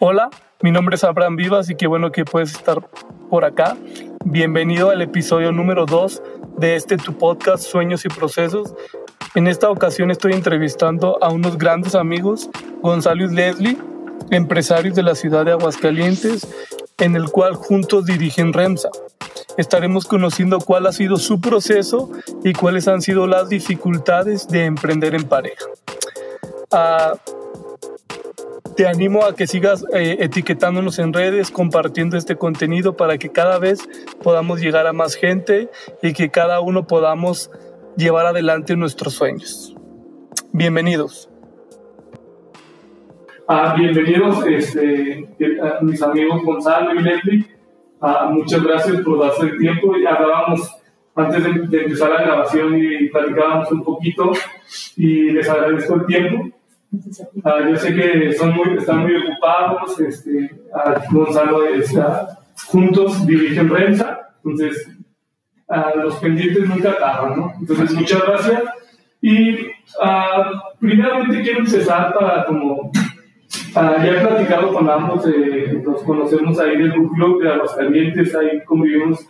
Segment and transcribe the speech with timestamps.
[0.00, 0.28] Hola,
[0.60, 2.80] mi nombre es Abraham Vivas y qué bueno que puedes estar
[3.30, 3.76] por acá.
[4.24, 6.20] Bienvenido al episodio número 2
[6.58, 8.74] de este tu podcast Sueños y Procesos.
[9.36, 12.50] En esta ocasión estoy entrevistando a unos grandes amigos,
[12.82, 13.78] Gonzalo y Leslie,
[14.30, 16.48] empresarios de la ciudad de Aguascalientes,
[16.98, 18.90] en el cual juntos dirigen REMSA.
[19.56, 22.10] Estaremos conociendo cuál ha sido su proceso
[22.42, 25.66] y cuáles han sido las dificultades de emprender en pareja.
[26.72, 27.12] Ah,
[28.76, 33.58] te animo a que sigas eh, etiquetándonos en redes, compartiendo este contenido para que cada
[33.58, 33.88] vez
[34.22, 35.70] podamos llegar a más gente
[36.02, 37.50] y que cada uno podamos
[37.96, 39.74] llevar adelante nuestros sueños.
[40.52, 41.30] Bienvenidos.
[43.46, 45.28] Ah, bienvenidos este,
[45.62, 47.46] a mis amigos Gonzalo y Leslie.
[48.00, 49.94] Ah, muchas gracias por darse el tiempo.
[50.02, 50.70] Ya hablábamos
[51.14, 54.32] antes de, empezar la grabación y platicábamos un poquito
[54.96, 56.56] y les agradezco el tiempo.
[57.44, 60.50] Ah, yo sé que son muy, están muy ocupados, este,
[61.10, 64.88] Gonzalo está, juntos dirigen prensa, entonces
[65.96, 67.52] los pendientes nunca acaban, ¿no?
[67.58, 68.62] Entonces muchas gracias.
[69.20, 69.56] Y
[70.78, 72.90] primeramente quiero empezar para como
[73.74, 79.26] ya he platicado con ambos, eh, nos conocemos ahí del club de Aguascalientes, ahí convivimos.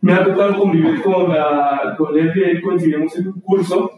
[0.00, 3.97] Me ha tocado convivir con, la, con él y ahí coincidimos en un curso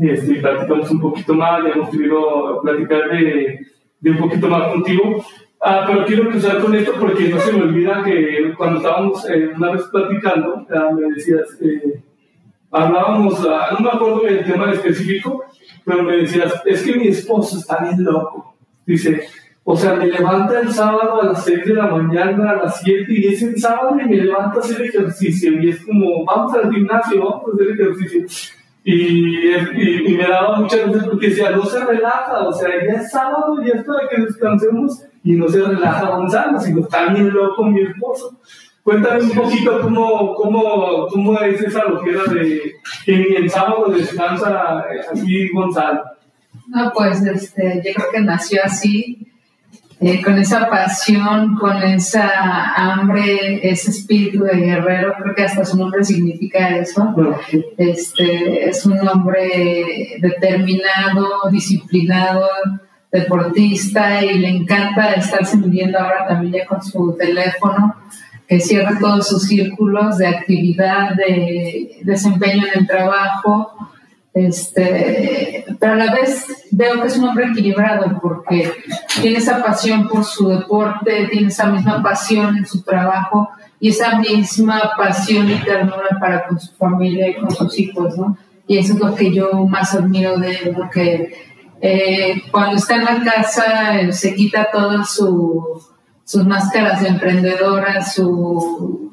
[0.00, 3.66] este, platicamos un poquito más, ya hemos querido platicar de,
[4.00, 5.24] de un poquito más contigo.
[5.60, 9.50] Ah, pero quiero empezar con esto porque no se me olvida que cuando estábamos eh,
[9.56, 12.00] una vez platicando, me decías, eh,
[12.70, 15.44] hablábamos, ah, no me acuerdo del tema específico,
[15.84, 18.54] pero me decías, es que mi esposo está bien loco.
[18.86, 19.22] Dice,
[19.64, 23.04] o sea, me levanta el sábado a las 6 de la mañana, a las 7,
[23.08, 25.60] y es el sábado y me levanta a hacer ejercicio.
[25.60, 28.57] Y es como, vamos al gimnasio, vamos a hacer ejercicio.
[28.90, 33.10] Y, y, me daba mucha veces porque decía, no se relaja, o sea, ya es
[33.10, 37.64] sábado, ya es para que descansemos, y no se relaja Gonzalo, sino está bien loco
[37.64, 38.40] mi esposo.
[38.82, 42.62] Cuéntame un poquito cómo, cómo, cómo es esa locura de
[43.04, 46.04] que ni el sábado descansa eh, aquí Gonzalo.
[46.68, 49.27] No, pues este, yo creo que nació así,
[50.00, 55.76] eh, con esa pasión, con esa hambre, ese espíritu de guerrero, creo que hasta su
[55.76, 57.14] nombre significa eso.
[57.76, 62.48] Este, es un hombre determinado, disciplinado,
[63.10, 67.96] deportista y le encanta estarse midiendo ahora también con su teléfono,
[68.46, 73.72] que cierra todos sus círculos de actividad, de desempeño en el trabajo
[74.34, 78.72] este, pero a la vez veo que es un hombre equilibrado porque
[79.20, 83.48] tiene esa pasión por su deporte, tiene esa misma pasión en su trabajo
[83.80, 88.36] y esa misma pasión y ternura para con su familia y con sus hijos, ¿no?
[88.66, 91.32] Y eso es lo que yo más admiro de él, porque
[91.80, 95.82] eh, cuando está en la casa eh, se quita todas su,
[96.24, 99.07] sus máscaras de emprendedora, su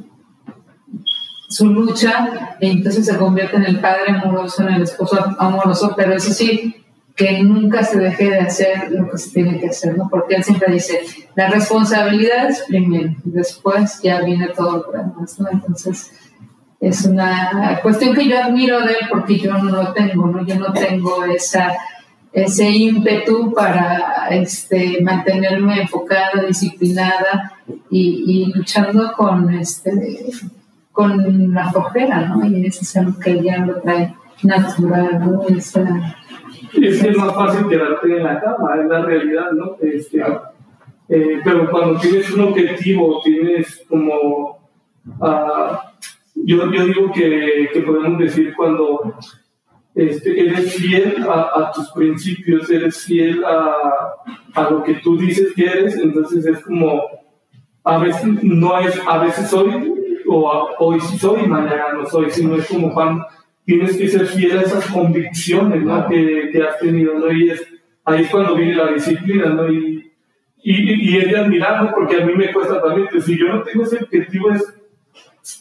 [1.47, 6.13] su lucha, y entonces se convierte en el padre amoroso, en el esposo amoroso, pero
[6.13, 6.75] eso sí,
[7.15, 10.09] que nunca se deje de hacer lo que se tiene que hacer, ¿no?
[10.09, 10.99] Porque él siempre dice,
[11.35, 15.49] la responsabilidad es primero, después ya viene todo lo demás, ¿no?
[15.49, 16.11] Entonces,
[16.81, 20.45] es una cuestión que yo admiro de él porque yo no lo tengo, ¿no?
[20.45, 21.73] Yo no tengo esa,
[22.33, 27.53] ese ímpetu para este, mantenerme enfocada, disciplinada
[27.89, 30.25] y, y luchando con este
[30.95, 32.45] con la flojera, ¿no?
[32.45, 35.43] Y eso es algo que ya lo trae natural, ¿no?
[35.49, 39.75] Es, es que es más fácil quedarte en la cama, es la realidad, ¿no?
[39.81, 40.23] Este,
[41.09, 44.69] eh, pero cuando tienes un objetivo, tienes como...
[45.19, 45.75] Uh,
[46.33, 49.15] yo, yo digo que, que, podemos decir cuando
[49.93, 53.73] este, eres fiel a, a, tus principios, eres fiel a,
[54.53, 57.03] a lo que tú dices que eres, entonces es como,
[57.83, 59.94] a veces no es, a veces soy
[60.27, 63.23] o hoy sí soy y mañana no soy, sino es como Juan,
[63.65, 66.07] tienes que ser fiel a esas convicciones ¿no?
[66.07, 67.31] que, que, has tenido, ¿no?
[67.31, 67.65] Y es,
[68.05, 69.71] ahí es cuando viene la disciplina, ¿no?
[69.71, 70.11] Y,
[70.63, 73.61] y, y es de admirar, porque a mí me cuesta también, que si yo no
[73.63, 74.63] tengo ese objetivo es...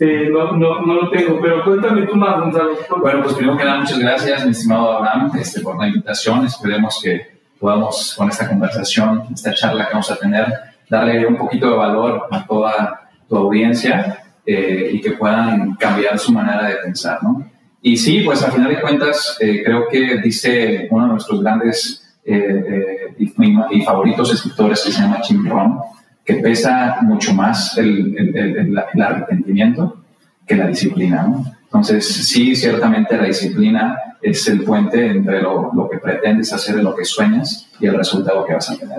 [0.00, 2.75] Eh, no, no, no, lo tengo, pero cuéntame tú más, Gonzalo.
[3.02, 6.46] Bueno, pues primero que nada, muchas gracias, mi estimado Abraham, este, por la invitación.
[6.46, 10.46] Esperemos que podamos, con esta conversación, esta charla que vamos a tener,
[10.88, 16.32] darle un poquito de valor a toda tu audiencia eh, y que puedan cambiar su
[16.32, 17.50] manera de pensar, ¿no?
[17.81, 22.17] Y sí, pues al final de cuentas, eh, creo que dice uno de nuestros grandes
[22.25, 25.79] eh, y, favoritos escritores que se llama Jim Rohn,
[26.25, 30.02] que pesa mucho más el, el, el, arrepentimiento
[30.46, 31.44] que la disciplina, ¿no?
[31.64, 36.94] Entonces, sí, ciertamente la disciplina es el puente entre lo, lo, que pretendes hacer, lo
[36.94, 38.99] que sueñas y el resultado que vas a tener.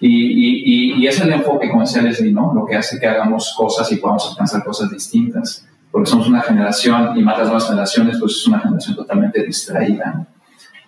[0.00, 2.52] Y, y, y, es el enfoque, como decía Leslie, ¿no?
[2.52, 5.66] Lo que hace que hagamos cosas y podamos alcanzar cosas distintas.
[5.90, 10.26] Porque somos una generación, y más las nuevas generaciones, pues es una generación totalmente distraída,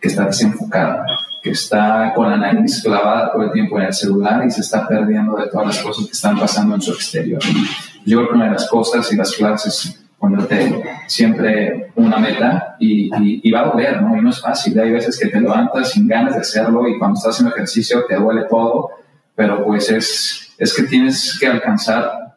[0.01, 1.07] que está desenfocada,
[1.43, 4.87] que está con la nariz clavada todo el tiempo en el celular y se está
[4.87, 7.41] perdiendo de todas las cosas que están pasando en su exterior.
[8.05, 13.11] Yo creo que una de las cosas y las clases ponerte siempre una meta y,
[13.43, 14.17] y, va a doler, ¿no?
[14.17, 14.79] Y no es fácil.
[14.79, 18.17] Hay veces que te levantas sin ganas de hacerlo y cuando estás haciendo ejercicio te
[18.17, 18.91] duele todo,
[19.35, 22.37] pero pues es, es que tienes que alcanzar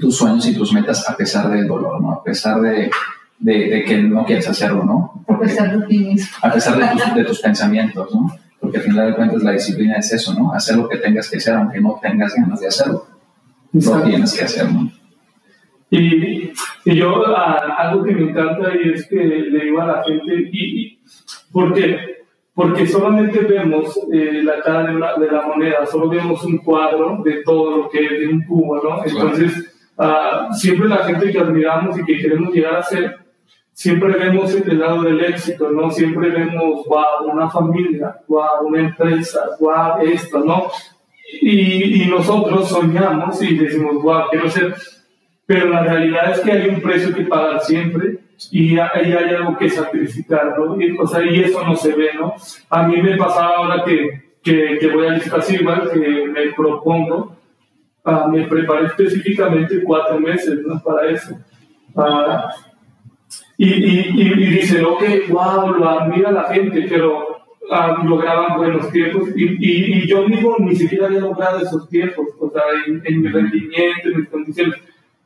[0.00, 2.12] tus sueños y tus metas a pesar del dolor, ¿no?
[2.12, 2.90] A pesar de,
[3.38, 5.24] de, que no quieres hacerlo, ¿no?
[5.28, 6.36] a pesar de ti mismo.
[6.42, 8.34] A pesar de tus, de tus pensamientos, ¿no?
[8.60, 10.52] Porque al final de cuentas la disciplina es eso, ¿no?
[10.52, 13.06] Hacer lo que tengas que hacer aunque no tengas ganas de hacerlo.
[13.72, 14.90] Lo tienes que hacer, ¿no?
[15.90, 16.52] Y,
[16.84, 20.98] y yo algo que me encanta y es que le digo a la gente, y,
[21.50, 22.18] ¿por qué?
[22.54, 27.42] Porque solamente vemos eh, la cara de, de, la moneda, solo vemos un cuadro de
[27.44, 29.02] todo lo que es de un cubo, ¿no?
[29.04, 33.16] Entonces, uh, siempre la gente que admiramos y que queremos llegar a ser,
[33.72, 35.90] siempre vemos el lado del éxito, ¿no?
[35.90, 40.66] Siempre vemos, wow, una familia, wow, una empresa, wow, esto, ¿no?
[41.40, 44.74] Y, y nosotros soñamos y decimos, wow, quiero ser
[45.48, 48.18] pero la realidad es que hay un precio que pagar siempre
[48.50, 50.78] y hay, hay algo que sacrificar, ¿no?
[50.78, 52.34] Y, o sea, y eso no se ve, ¿no?
[52.68, 57.34] A mí me pasaba ahora que, que, que voy a lista igual que me propongo,
[58.04, 60.82] uh, me preparé específicamente cuatro meses, ¿no?
[60.82, 61.34] Para eso.
[61.94, 62.50] Uh,
[63.56, 67.38] y, y, y, dicen, ok, wow, lo admira la gente, pero
[67.70, 72.50] uh, lograban buenos tiempos y, y, yo mismo ni siquiera había logrado esos tiempos, o
[72.50, 74.74] sea, en, en mi rendimiento, en mis condiciones.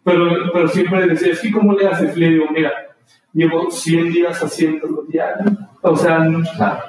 [0.04, 2.16] Pero, pero siempre decía, es que ¿cómo le haces?
[2.16, 2.72] Le digo, mira,
[3.32, 5.56] llevo 100 días haciéndolo diario.
[5.82, 6.28] O sea,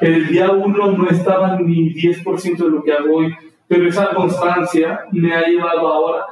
[0.01, 3.35] el día uno no estaba ni 10% de lo que hago hoy,
[3.67, 6.25] pero esa constancia me ha llevado ahora.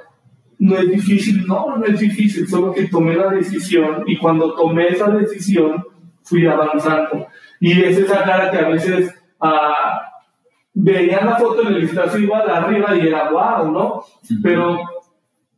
[0.59, 4.89] No es difícil, no, no es difícil, solo que tomé la decisión y cuando tomé
[4.89, 5.83] esa decisión
[6.23, 7.27] fui avanzando.
[7.59, 10.01] Y es esa cara que a veces ah,
[10.73, 14.03] veía la foto en el vistazo igual arriba y era wow, ¿no?
[14.43, 14.79] Pero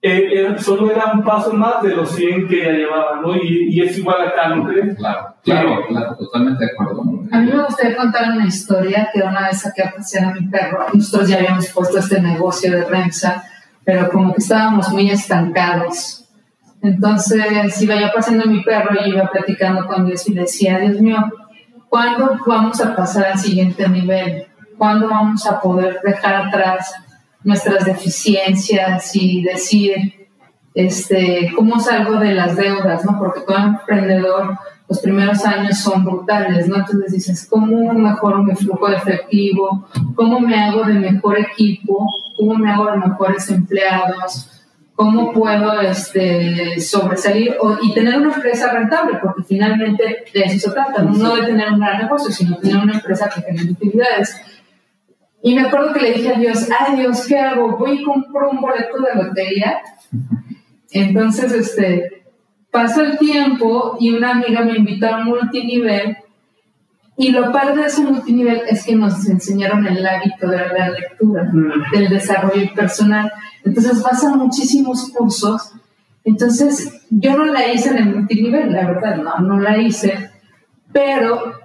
[0.05, 3.37] eh, solo era un paso más de los 100 que ya llevaba, ¿no?
[3.37, 4.97] Y, y es igual acá, ¿no crees?
[4.97, 7.03] Claro, claro, claro, totalmente de acuerdo.
[7.31, 10.45] A mí me gustaría contar una historia que una vez saqué a pasear a mi
[10.47, 10.85] perro.
[10.93, 13.45] Nosotros ya habíamos puesto este negocio de Remsa,
[13.85, 16.25] pero como que estábamos muy estancados.
[16.81, 20.99] Entonces iba yo paseando a mi perro y iba platicando con Dios y decía, Dios
[20.99, 21.31] mío,
[21.87, 24.47] ¿cuándo vamos a pasar al siguiente nivel?
[24.77, 26.93] ¿Cuándo vamos a poder dejar atrás
[27.43, 30.23] nuestras deficiencias y decir,
[30.73, 33.17] este, cómo salgo de las deudas, ¿no?
[33.19, 34.57] Porque todo emprendedor,
[34.89, 36.77] los primeros años son brutales, ¿no?
[36.77, 39.87] Entonces dices, ¿cómo mejoro mi flujo de efectivo?
[40.15, 42.07] ¿Cómo me hago de mejor equipo?
[42.37, 44.49] ¿Cómo me hago de mejores empleados?
[44.95, 49.17] ¿Cómo puedo este, sobresalir y tener una empresa rentable?
[49.21, 52.93] Porque finalmente de eso se trata, no de tener un gran negocio, sino tener una
[52.93, 54.35] empresa que genere utilidades.
[55.45, 57.77] Y me acuerdo que le dije a Dios, ay Dios, ¿qué hago?
[57.77, 59.81] Voy y compro un boleto de lotería.
[60.91, 62.23] Entonces, este,
[62.71, 66.15] pasó el tiempo y una amiga me invitó a un multinivel.
[67.17, 71.43] Y lo padre de ese multinivel es que nos enseñaron el hábito de la lectura,
[71.51, 71.91] mm.
[71.91, 73.29] del desarrollo personal.
[73.65, 75.73] Entonces pasan muchísimos cursos.
[76.23, 80.31] Entonces, yo no la hice en el multinivel, la verdad, no, no la hice.
[80.93, 81.62] Pero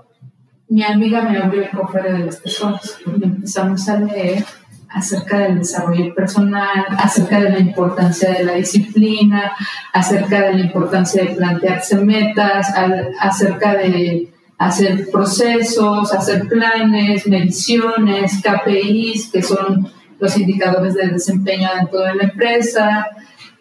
[0.68, 4.44] mi amiga me abrió el cofre de los tesoros y empezamos a leer
[4.90, 9.52] acerca del desarrollo personal, acerca de la importancia de la disciplina,
[9.92, 12.72] acerca de la importancia de plantearse metas,
[13.20, 22.00] acerca de hacer procesos, hacer planes, mediciones, KPIs, que son los indicadores de desempeño dentro
[22.00, 23.08] de la empresa,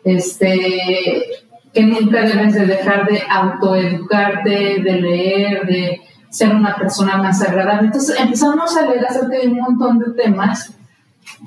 [0.04, 1.24] este,
[1.74, 7.88] que nunca debes de dejar de autoeducarte, de leer, de ser una persona más agradable.
[7.88, 10.74] Entonces empezamos a leer acerca de un montón de temas.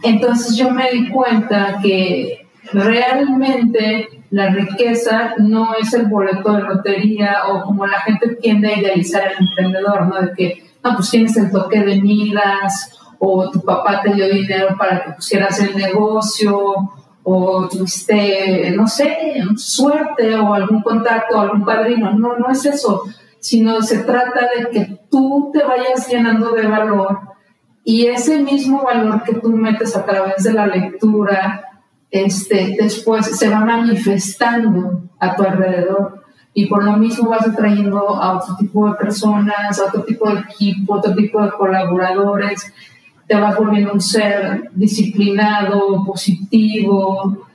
[0.02, 7.42] Entonces yo me di cuenta que realmente la riqueza no es el boleto de lotería
[7.48, 10.20] o como la gente tiende a idealizar al emprendedor, ¿no?
[10.20, 14.76] De que, no, pues tienes el toque de miras o tu papá te dio dinero
[14.78, 22.12] para que pusieras el negocio o tuviste, no sé, suerte o algún contacto algún padrino.
[22.12, 23.04] No, no es eso
[23.40, 27.18] sino se trata de que tú te vayas llenando de valor
[27.84, 31.64] y ese mismo valor que tú metes a través de la lectura,
[32.10, 38.36] este, después se va manifestando a tu alrededor y por lo mismo vas atrayendo a
[38.36, 42.72] otro tipo de personas, a otro tipo de equipo, a otro tipo de colaboradores.
[43.26, 47.46] te vas volviendo un ser disciplinado, positivo.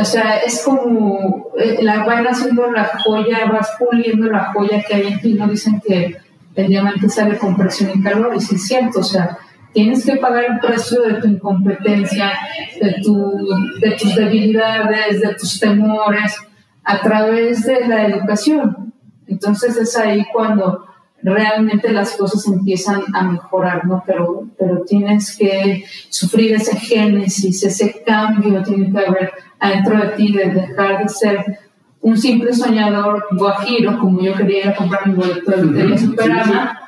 [0.00, 4.94] O sea, es como eh, la van haciendo la joya, vas puliendo la joya que
[4.94, 5.34] hay en ti.
[5.34, 6.16] No dicen que
[6.54, 9.36] el diamante sale con presión y calor, y sí es cierto, o sea,
[9.72, 12.32] tienes que pagar el precio de tu incompetencia,
[12.80, 13.46] de, tu,
[13.80, 16.36] de tus debilidades, de tus temores,
[16.84, 18.92] a través de la educación.
[19.26, 20.86] Entonces es ahí cuando
[21.24, 24.02] realmente las cosas empiezan a mejorar, ¿no?
[24.06, 30.32] Pero, pero tienes que sufrir ese génesis, ese cambio tiene que haber adentro de ti,
[30.32, 31.58] de dejar de ser
[32.02, 36.80] un simple soñador guajiro, como yo quería ir a comprar mi boleto de la Superama,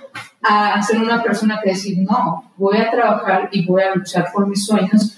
[0.42, 4.46] a ser una persona que decir, no, voy a trabajar y voy a luchar por
[4.46, 5.16] mis sueños,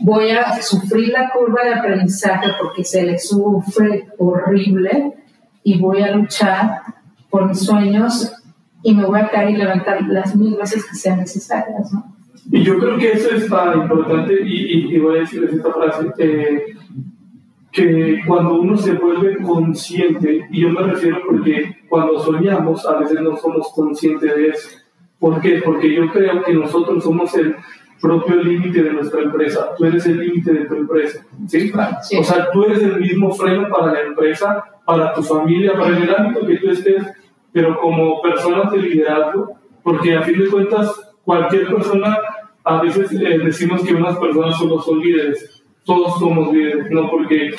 [0.00, 5.12] voy a sufrir la curva de aprendizaje porque se le sufre horrible
[5.62, 6.80] y voy a luchar
[7.28, 8.32] por mis sueños
[8.84, 12.14] y me voy a caer y levantar las mil veces que sean necesarias, ¿no?
[12.52, 16.12] Y yo creo que eso es tan importante, y, y, voy a decirles esta frase,
[16.18, 16.76] eh,
[17.72, 23.20] que cuando uno se vuelve consciente, y yo me refiero porque cuando soñamos a veces
[23.22, 24.68] no somos conscientes de eso.
[25.18, 25.62] ¿Por qué?
[25.64, 27.56] Porque yo creo que nosotros somos el
[28.00, 31.72] propio límite de nuestra empresa, tú eres el límite de tu empresa, ¿sí?
[32.02, 32.18] ¿sí?
[32.18, 36.14] O sea, tú eres el mismo freno para la empresa, para tu familia, para el
[36.14, 37.02] ámbito que tú estés
[37.54, 42.18] pero como personas de liderazgo, porque a fin de cuentas cualquier persona,
[42.64, 47.52] a veces eh, decimos que unas personas solo son líderes, todos somos líderes, no porque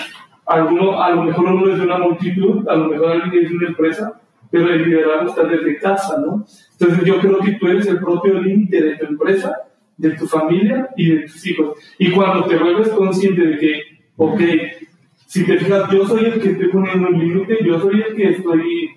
[0.45, 3.55] alguno, a lo mejor uno es de una multitud, a lo mejor alguien es de
[3.55, 4.21] una empresa,
[4.51, 6.45] pero el liderazgo está desde casa, ¿no?
[6.77, 9.55] Entonces yo creo que tú eres el propio límite de tu empresa,
[9.95, 11.77] de tu familia y de tus hijos.
[11.97, 13.81] Y cuando te vuelves consciente de que,
[14.17, 14.41] ok,
[15.25, 18.29] si te fijas, yo soy el que estoy poniendo un límite, yo soy el que
[18.31, 18.94] estoy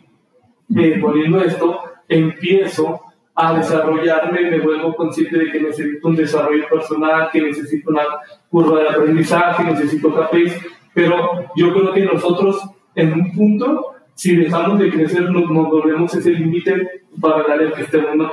[0.77, 3.01] eh, poniendo esto, empiezo
[3.35, 8.03] a desarrollarme, me vuelvo consciente de que necesito un desarrollo personal, que necesito una
[8.51, 10.61] curva de aprendizaje, necesito cafés,
[10.93, 12.61] pero yo creo que nosotros
[12.97, 17.83] en un punto, si dejamos de crecer, nos, volvemos ese límite para el área que
[17.83, 18.29] estemos, ¿no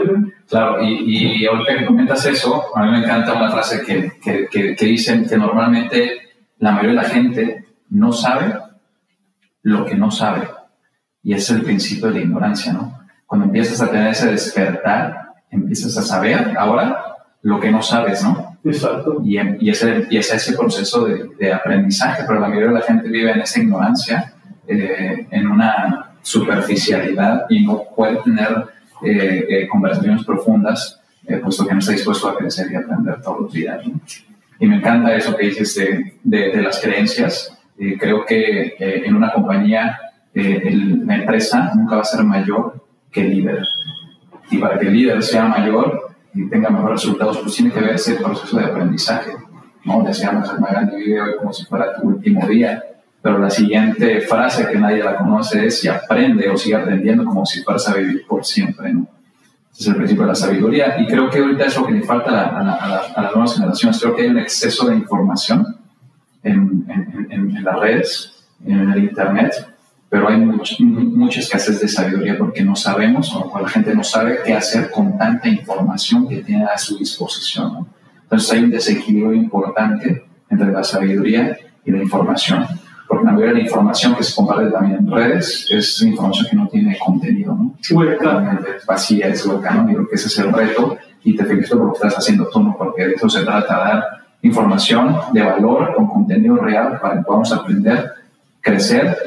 [0.50, 4.48] Claro, y, y ahorita que comentas eso, a mí me encanta una frase que, que,
[4.48, 6.18] que, que dicen que normalmente
[6.58, 8.56] la mayoría de la gente no sabe
[9.62, 10.48] lo que no sabe.
[11.26, 13.00] Y es el principio de la ignorancia, ¿no?
[13.26, 18.58] Cuando empiezas a tener ese despertar, empiezas a saber ahora lo que no sabes, ¿no?
[18.64, 19.22] Exacto.
[19.26, 22.82] Y, em, y, ese, y ese proceso de, de, aprendizaje, pero la mayoría de la
[22.82, 24.34] gente vive en esa ignorancia,
[24.68, 28.66] eh, en una superficialidad y no puede tener
[29.04, 31.02] eh, eh, conversaciones profundas,
[31.42, 33.86] puesto que no está dispuesto a crecer y aprender todos los días.
[33.86, 34.00] ¿no?
[34.60, 37.58] Y me encanta eso que dices de, de, de las creencias.
[38.00, 40.00] creo que en una compañía
[40.36, 43.66] la empresa nunca va a ser mayor que el líder.
[44.52, 47.96] Y para que el líder sea mayor y tenga mejores resultados, pues tiene que ver
[47.96, 49.32] ese proceso de aprendizaje.
[49.86, 50.04] ¿no?
[50.04, 52.84] Decíamos, el Magandhi vive hoy como si fuera tu último día,
[53.22, 57.46] pero la siguiente frase que nadie la conoce es si aprende o sigue aprendiendo como
[57.46, 58.94] si fueras a vivir por siempre.
[58.94, 59.08] ¿no?
[59.72, 61.02] Ese es el principio de la sabiduría.
[61.02, 64.00] Y creo que ahorita es lo que le falta a, a, a, las nuevas generaciones.
[64.00, 65.78] Creo que hay un exceso de información
[66.44, 69.54] en, en, en, en las redes, en el Internet,
[70.10, 74.54] pero hay mucha escasez de sabiduría porque no sabemos o la gente no sabe qué
[74.54, 77.88] hacer con tanta información que tiene a su disposición.
[78.24, 82.66] Entonces hay un desequilibrio importante entre la sabiduría y la información,
[83.08, 86.56] porque la mayoría de la información que se comparte también en redes es información que
[86.56, 87.76] no tiene contenido, ¿no?
[87.92, 88.60] Hueca.
[88.88, 89.88] Vacía, es hueca, ¿no?
[89.88, 92.48] Yo creo que ese es el reto y te felicito por lo que estás haciendo
[92.50, 92.76] tú, ¿no?
[92.78, 94.04] Porque de eso se trata, dar
[94.42, 98.12] información de valor con contenido real para que podamos aprender,
[98.62, 99.18] crecer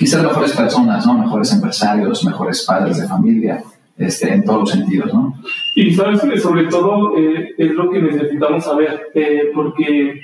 [0.00, 1.18] y ser mejores personas, ¿no?
[1.18, 3.62] Mejores empresarios, mejores padres de familia,
[3.96, 5.34] este, en todos los sentidos, ¿no?
[5.74, 10.20] Y sabes que sobre todo eh, es lo que necesitamos saber, eh, porque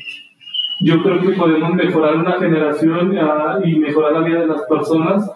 [0.81, 5.31] yo creo que podemos mejorar una generación uh, y mejorar la vida de las personas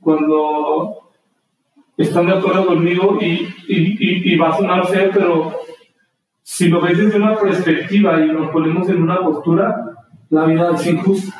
[0.00, 1.10] cuando
[1.96, 5.52] están de acuerdo conmigo y, y, y, va a sonar feo, pero
[6.42, 9.94] si lo ves desde una perspectiva y nos ponemos en una postura,
[10.30, 11.39] la vida es injusta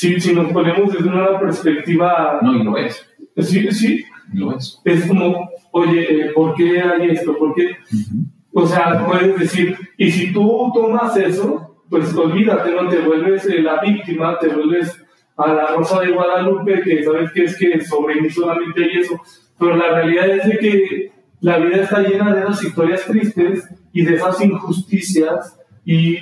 [0.00, 2.38] si, si nos ponemos desde una perspectiva...
[2.40, 3.06] No, y lo es.
[3.36, 4.02] Sí, sí.
[4.32, 4.80] Lo es.
[4.82, 7.36] Es como, oye, eh, ¿por qué hay esto?
[7.36, 7.76] ¿Por qué?
[8.54, 13.60] O sea, puedes decir, y si tú tomas eso, pues olvídate, no te vuelves eh,
[13.60, 15.04] la víctima, te vuelves
[15.36, 19.20] a la Rosa de Guadalupe, que sabes que es que sobre mí solamente hay eso.
[19.58, 24.02] Pero la realidad es de que la vida está llena de esas historias tristes y
[24.02, 26.16] de esas injusticias y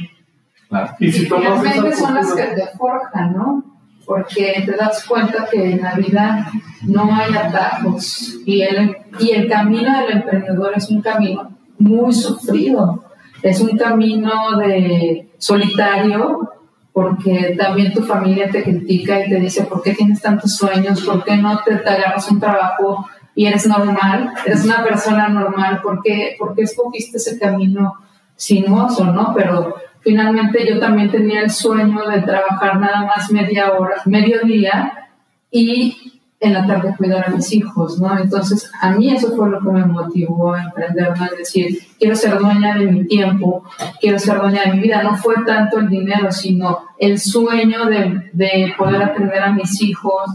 [0.98, 1.62] y si tomas
[1.98, 3.64] son las que te forjan, ¿no?
[4.04, 6.50] Porque te das cuenta que en la vida
[6.82, 13.04] no hay atajos y el, y el camino del emprendedor es un camino muy sufrido.
[13.42, 16.50] es un camino de solitario
[16.92, 21.02] porque también tu familia te critica y te dice, ¿por qué tienes tantos sueños?
[21.02, 23.06] ¿Por qué no te, agarras un trabajo
[23.36, 24.32] y eres normal?
[24.44, 27.94] Eres una persona normal, ¿por qué, ¿por qué escogiste ese camino
[28.34, 29.32] sinuoso, no?
[29.36, 35.08] Pero finalmente yo también tenía el sueño de trabajar nada más media hora, medio día
[35.50, 38.16] y en la tarde cuidar a mis hijos, ¿no?
[38.16, 42.38] Entonces, a mí eso fue lo que me motivó a emprenderme, a decir, quiero ser
[42.38, 43.64] dueña de mi tiempo,
[44.00, 45.02] quiero ser dueña de mi vida.
[45.02, 50.30] No fue tanto el dinero, sino el sueño de, de poder atender a mis hijos,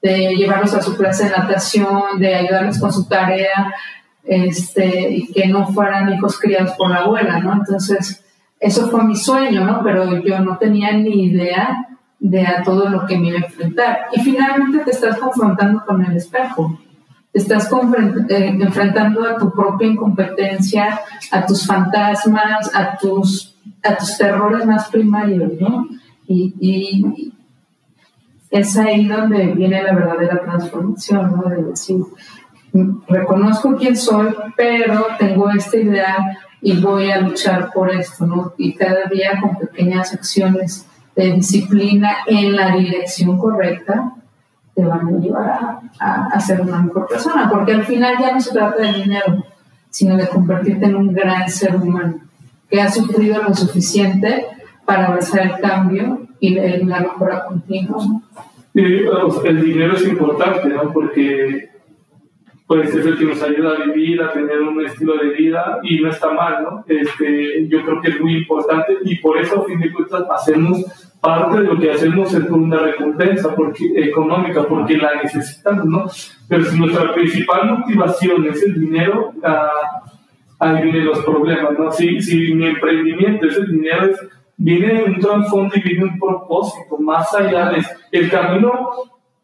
[0.00, 3.74] de llevarlos a su clase de natación, de ayudarles con su tarea,
[4.22, 7.54] este, y que no fueran hijos criados por la abuela, ¿no?
[7.54, 8.24] Entonces,
[8.60, 9.82] eso fue mi sueño, ¿no?
[9.82, 11.86] Pero yo no tenía ni idea
[12.18, 13.98] de a todo lo que me iba a enfrentar.
[14.12, 16.78] Y finalmente te estás confrontando con el espejo.
[17.32, 17.70] Te estás
[18.28, 21.00] eh, enfrentando a tu propia incompetencia,
[21.30, 25.86] a tus fantasmas, a tus, a tus terrores más primarios, ¿no?
[26.26, 27.32] Y, y
[28.50, 31.48] es ahí donde viene la verdadera transformación, ¿no?
[31.48, 32.02] De decir,
[33.06, 36.16] reconozco quién soy, pero tengo esta idea
[36.60, 38.52] y voy a luchar por esto, ¿no?
[38.58, 44.12] Y cada día con pequeñas acciones de disciplina en la dirección correcta
[44.74, 48.52] te van a llevar a, ser una mejor persona, porque al final ya no se
[48.52, 49.44] trata de dinero,
[49.90, 52.20] sino de convertirte en un gran ser humano
[52.70, 54.46] que ha sufrido lo suficiente
[54.84, 58.04] para abrazar el cambio y la mejora continua.
[58.74, 60.92] el dinero es importante, ¿no?
[60.92, 61.67] Porque
[62.68, 66.00] pues es el que nos ayuda a vivir, a tener un estilo de vida y
[66.00, 66.84] no está mal, ¿no?
[66.86, 70.84] Este, yo creo que es muy importante y por eso, a fin de cuentas, hacemos
[71.18, 76.06] parte de lo que hacemos es una recompensa porque, económica porque la necesitamos, ¿no?
[76.46, 80.02] Pero si nuestra principal motivación es el dinero, ah,
[80.58, 81.90] ahí vienen los problemas, ¿no?
[81.90, 84.20] Si, si mi emprendimiento es el dinero, es,
[84.58, 88.90] viene un trasfondo y viene un propósito, más allá de el camino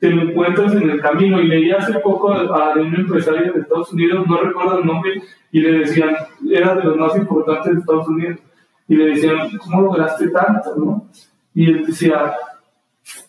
[0.05, 1.41] te lo encuentras en el camino.
[1.41, 5.61] Y leí hace poco a, un empresario de Estados Unidos, no recuerdo el nombre, y
[5.61, 6.15] le decían,
[6.51, 8.39] era de los más importantes de Estados Unidos,
[8.87, 10.77] y le decían, ¿cómo lograste tanto?
[10.77, 11.07] ¿no?
[11.55, 12.35] Y él decía,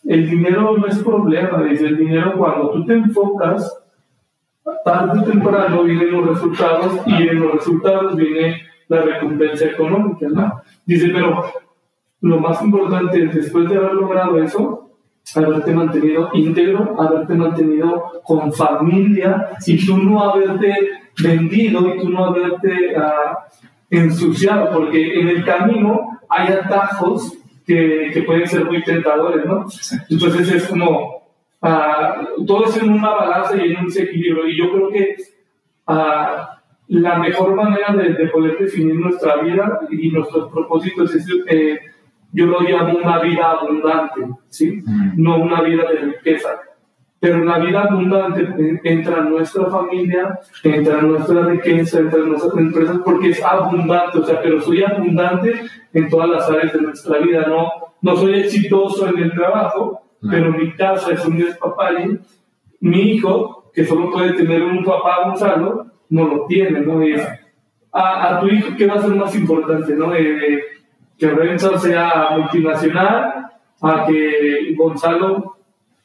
[0.04, 3.82] el dinero no es problema, dice, el dinero cuando tú te enfocas,
[4.84, 10.62] tarde o temprano vienen los resultados y en los resultados viene la recompensa económica, ¿no?
[10.86, 11.46] Dice, pero
[12.20, 14.85] lo más importante es después de haber logrado eso,
[15.34, 20.76] haberte mantenido íntegro, haberte mantenido con familia y tú no haberte
[21.22, 23.36] vendido y tú no haberte uh,
[23.90, 27.34] ensuciado, porque en el camino hay atajos
[27.66, 29.66] que, que, pueden ser muy tentadores, ¿no?
[30.10, 31.24] Entonces es como,
[31.62, 35.16] uh, todo es en una balanza y en un equilibrio, y yo creo que
[35.88, 36.56] uh,
[36.88, 41.28] la mejor manera de, de, poder definir nuestra vida y nuestros propósitos es...
[41.48, 41.80] Eh,
[42.36, 44.84] yo lo llamo una vida abundante, ¿sí?
[44.86, 45.14] Mm.
[45.16, 46.50] No una vida de riqueza.
[47.22, 48.46] Pero en la vida abundante
[48.84, 54.62] entra nuestra familia, entra nuestra riqueza, entra nuestras empresas, porque es abundante, o sea, pero
[54.62, 55.62] soy abundante
[55.94, 57.72] en todas las áreas de nuestra vida, no,
[58.02, 62.20] no soy exitoso en el trabajo, pero mi casa es un despapalle,
[62.82, 67.02] mi hijo, que solo puede tener un papá Gonzalo, no lo tiene, ¿no?
[67.02, 67.26] Es,
[67.94, 70.14] a, tu hijo, ¿qué va a ser más importante, no?
[70.14, 70.62] Eh,
[71.18, 73.46] que Renzo sea multinacional,
[73.82, 75.58] a que Gonzalo,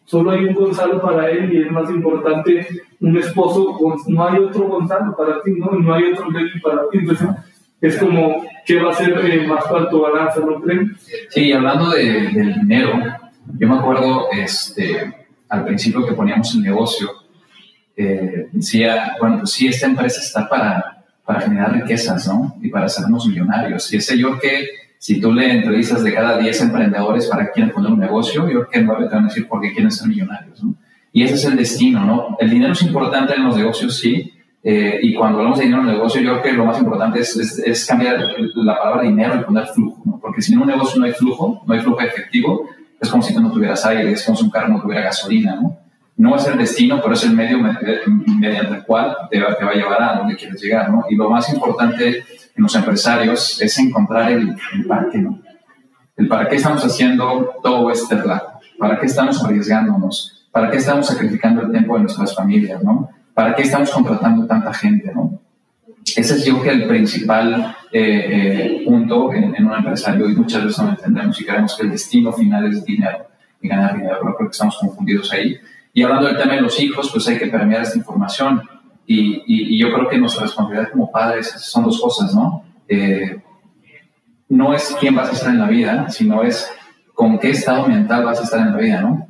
[0.04, 2.66] solo hay un Gonzalo para él y es más importante
[3.00, 5.70] un esposo, no hay otro Gonzalo para ti, ¿no?
[5.72, 6.98] No hay otro Levi para ti.
[6.98, 7.28] Entonces,
[7.80, 10.96] es como, ¿qué va a ser eh, más para tu balanza, no creen?
[11.30, 12.92] Sí, hablando de, del dinero,
[13.58, 15.12] yo me acuerdo este,
[15.48, 17.08] al principio que poníamos el negocio,
[17.96, 22.56] eh, decía, bueno, pues sí, esta empresa está para, para generar riquezas, ¿no?
[22.60, 23.92] Y para hacernos millonarios.
[23.92, 24.66] Y ese yo que
[25.00, 28.66] si tú le entrevistas de cada 10 emprendedores para que quieran poner un negocio, yo
[28.66, 30.62] creo que 9 te van a decir por qué quieren ser millonarios.
[30.62, 30.74] ¿no?
[31.10, 32.36] Y ese es el destino, ¿no?
[32.38, 34.30] El dinero es importante en los negocios, sí.
[34.62, 37.18] Eh, y cuando hablamos de dinero en el negocio, yo creo que lo más importante
[37.20, 38.20] es, cambiar
[38.56, 40.20] la palabra dinero y poner flujo, ¿no?
[40.20, 42.68] Porque si en un negocio no hay flujo, no hay flujo efectivo,
[43.00, 45.56] es como si tú no tuvieras aire, es como si un carro no tuviera gasolina,
[45.56, 45.78] ¿no?
[46.18, 47.58] No es el destino, pero es el medio
[48.38, 51.06] mediante el cual te va, te va a llevar a donde quieres llegar, ¿no?
[51.08, 52.22] Y lo más importante
[52.56, 55.40] los empresarios es encontrar el, el para qué, ¿no?
[56.16, 61.06] El para qué estamos haciendo todo este relajo, para qué estamos arriesgándonos, para qué estamos
[61.06, 63.08] sacrificando el tiempo de nuestras familias, ¿no?
[63.32, 65.40] ¿Para qué estamos contratando tanta gente, ¿no?
[66.04, 70.34] Ese es yo creo que el principal eh, eh, punto en, en, un empresario y
[70.34, 73.26] muchas veces no entendemos y creemos que el destino final es dinero
[73.60, 75.56] y ganar dinero, pero creo que estamos confundidos ahí.
[75.92, 78.62] Y hablando del tema de los hijos, pues hay que permear esta información
[79.12, 82.62] y, yo creo que nuestra responsabilidad como padres son dos cosas, ¿no?
[82.86, 83.40] Eh,
[84.48, 86.70] no es quién vas a ser en la vida, sino es
[87.12, 89.26] con qué estado mental vas a estar en la vida, ¿no?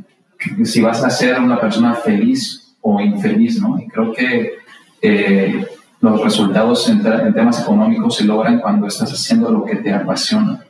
[0.64, 3.78] Si vas a ser una persona feliz o infeliz, ¿no?
[3.78, 4.58] Y creo que
[5.00, 5.66] eh,
[6.00, 10.60] los resultados en, temas económicos se logran cuando estás haciendo lo que te apasiona.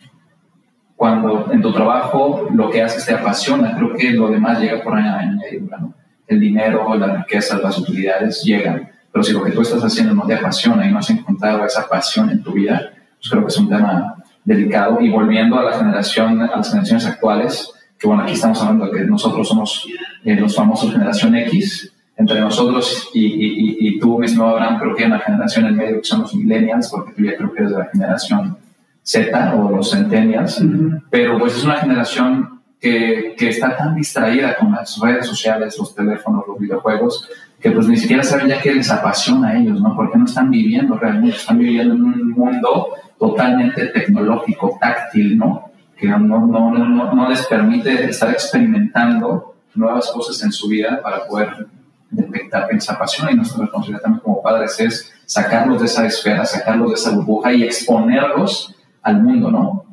[0.95, 4.97] Cuando en tu trabajo lo que haces te apasiona, creo que lo demás llega por
[4.97, 5.95] añadidura, ¿no?
[6.29, 8.89] El dinero, la riqueza, las utilidades llegan.
[9.13, 11.89] Pero si lo que tú estás haciendo no te apasiona y no has encontrado esa
[11.89, 15.01] pasión en tu vida, pues creo que es un tema delicado.
[15.01, 18.93] Y volviendo a la generación, a las generaciones actuales, que bueno, aquí estamos hablando de
[18.93, 19.87] que nosotros somos
[20.25, 25.05] eh, los famosos generación X, entre nosotros y, y, y, tú, mismo Abraham, creo que
[25.05, 27.73] hay una generación en medio que son los millennials, porque tú ya creo que eres
[27.73, 28.59] de la generación
[29.03, 30.63] Z o los centennials,
[31.09, 35.95] pero pues es una generación que, que, está tan distraída con las redes sociales, los
[35.95, 37.27] teléfonos, los videojuegos,
[37.61, 39.95] que pues ni siquiera saben ya qué les apasiona a ellos, ¿no?
[39.95, 45.71] Porque no están viviendo realmente, están viviendo en un mundo totalmente tecnológico, táctil, ¿no?
[45.97, 51.27] Que no, no, no, no les permite estar experimentando nuevas cosas en su vida para
[51.27, 51.69] poder
[52.11, 56.45] detectar que les apasiona y nuestra responsabilidad también como padres es sacarlos de esa esfera,
[56.45, 59.85] sacarlos de esa burbuja y exponerlos al mundo, ¿no?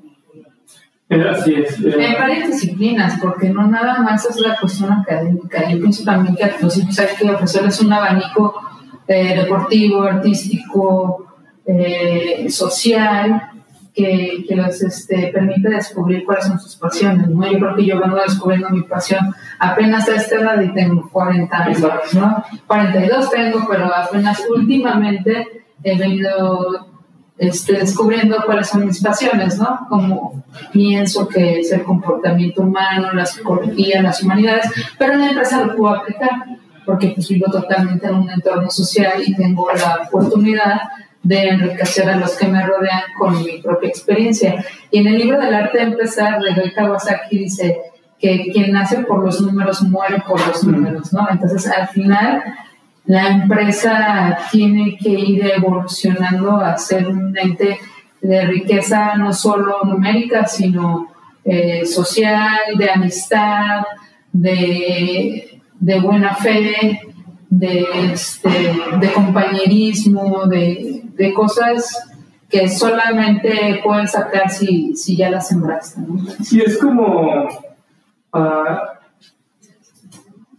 [1.10, 1.80] Así es.
[1.80, 5.70] Hay varias disciplinas, porque no nada más es la cuestión académica.
[5.70, 8.56] Yo pienso también que los hijos hay que ofrecerles un abanico
[9.08, 11.26] eh, deportivo, artístico,
[11.66, 13.52] eh, social,
[13.94, 17.30] que, que los este, permite descubrir cuáles son sus pasiones.
[17.30, 17.52] ¿no?
[17.52, 21.58] Yo creo que yo vengo descubriendo mi pasión apenas a esta edad y tengo 40
[21.58, 22.44] años, ¿no?
[22.68, 25.48] 42 tengo, pero apenas últimamente
[25.84, 26.87] he venido
[27.38, 29.86] este, descubriendo cuáles son mis pasiones, ¿no?
[29.90, 34.66] Como pienso que es el comportamiento humano, la psicología, las humanidades,
[34.98, 36.32] pero en la empresa lo puedo aplicar
[36.86, 40.82] porque pues vivo totalmente en un entorno social y tengo la oportunidad
[41.22, 44.64] de enriquecer a los que me rodean con mi propia experiencia.
[44.90, 47.78] Y en el libro del arte de empezar, de Doi Kawasaki dice
[48.18, 51.28] que quien nace por los números muere por los números, ¿no?
[51.30, 52.42] Entonces, al final,
[53.08, 57.80] la empresa tiene que ir evolucionando a ser un ente
[58.22, 61.08] de riqueza no solo numérica, sino
[61.46, 63.84] eh, social, de amistad,
[64.34, 65.62] de,
[66.02, 67.00] buena fe,
[67.50, 68.50] de, este,
[69.00, 72.10] de compañerismo, de, cosas
[72.50, 76.02] que solamente puedes sacar si, si ya las sembraste.
[76.02, 76.18] ¿no?
[76.40, 77.48] Es como...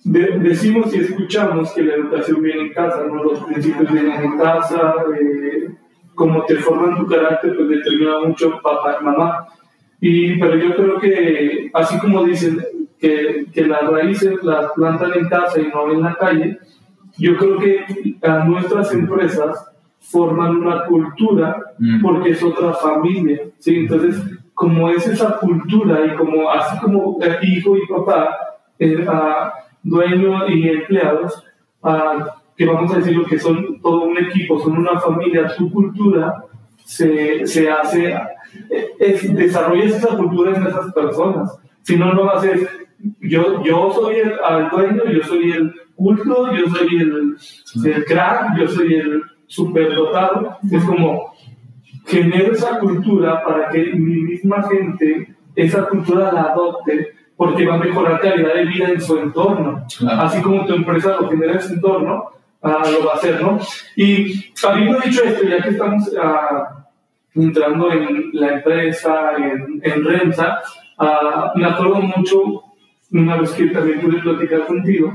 [0.05, 3.25] Decimos y escuchamos que la educación viene en casa, ¿no?
[3.25, 5.69] los principios vienen en casa, eh,
[6.15, 9.49] como te forman tu carácter, pues determina mucho papá y mamá.
[10.01, 12.65] Y, pero yo creo que, así como dicen
[12.99, 16.59] que, que las raíces las plantan en casa y no en la calle,
[17.19, 17.85] yo creo que
[18.23, 22.01] a nuestras empresas forman una cultura mm.
[22.01, 23.77] porque es otra familia, ¿sí?
[23.77, 24.23] Entonces,
[24.55, 28.37] como es esa cultura y como así como hijo y papá,
[28.79, 29.05] eh,
[29.83, 31.45] dueño y empleados,
[32.57, 36.45] que vamos a decir lo que son todo un equipo, son una familia, su cultura
[36.85, 38.19] se, se hace,
[38.99, 41.59] es, desarrollas esa cultura en esas personas.
[41.83, 42.45] Si no, no va a
[43.21, 44.33] yo, yo soy el,
[44.71, 47.37] dueño, yo soy el culto, yo soy el,
[47.85, 50.59] el crack, yo soy el superdotado.
[50.71, 51.35] Es como,
[52.07, 57.79] genero esa cultura para que mi misma gente, esa cultura la adopte porque va a
[57.79, 59.87] mejorar calidad de vida en su entorno.
[60.11, 62.25] Así como tu empresa lo genera en su entorno,
[62.61, 63.61] ah, lo va a hacer, ¿no?
[63.95, 66.85] Y habiendo dicho esto, ya que estamos ah,
[67.37, 70.59] entrando en la empresa, en, en Renza,
[70.99, 72.65] ah, me acuerdo mucho,
[73.13, 75.13] una vez que también pude platicar contigo,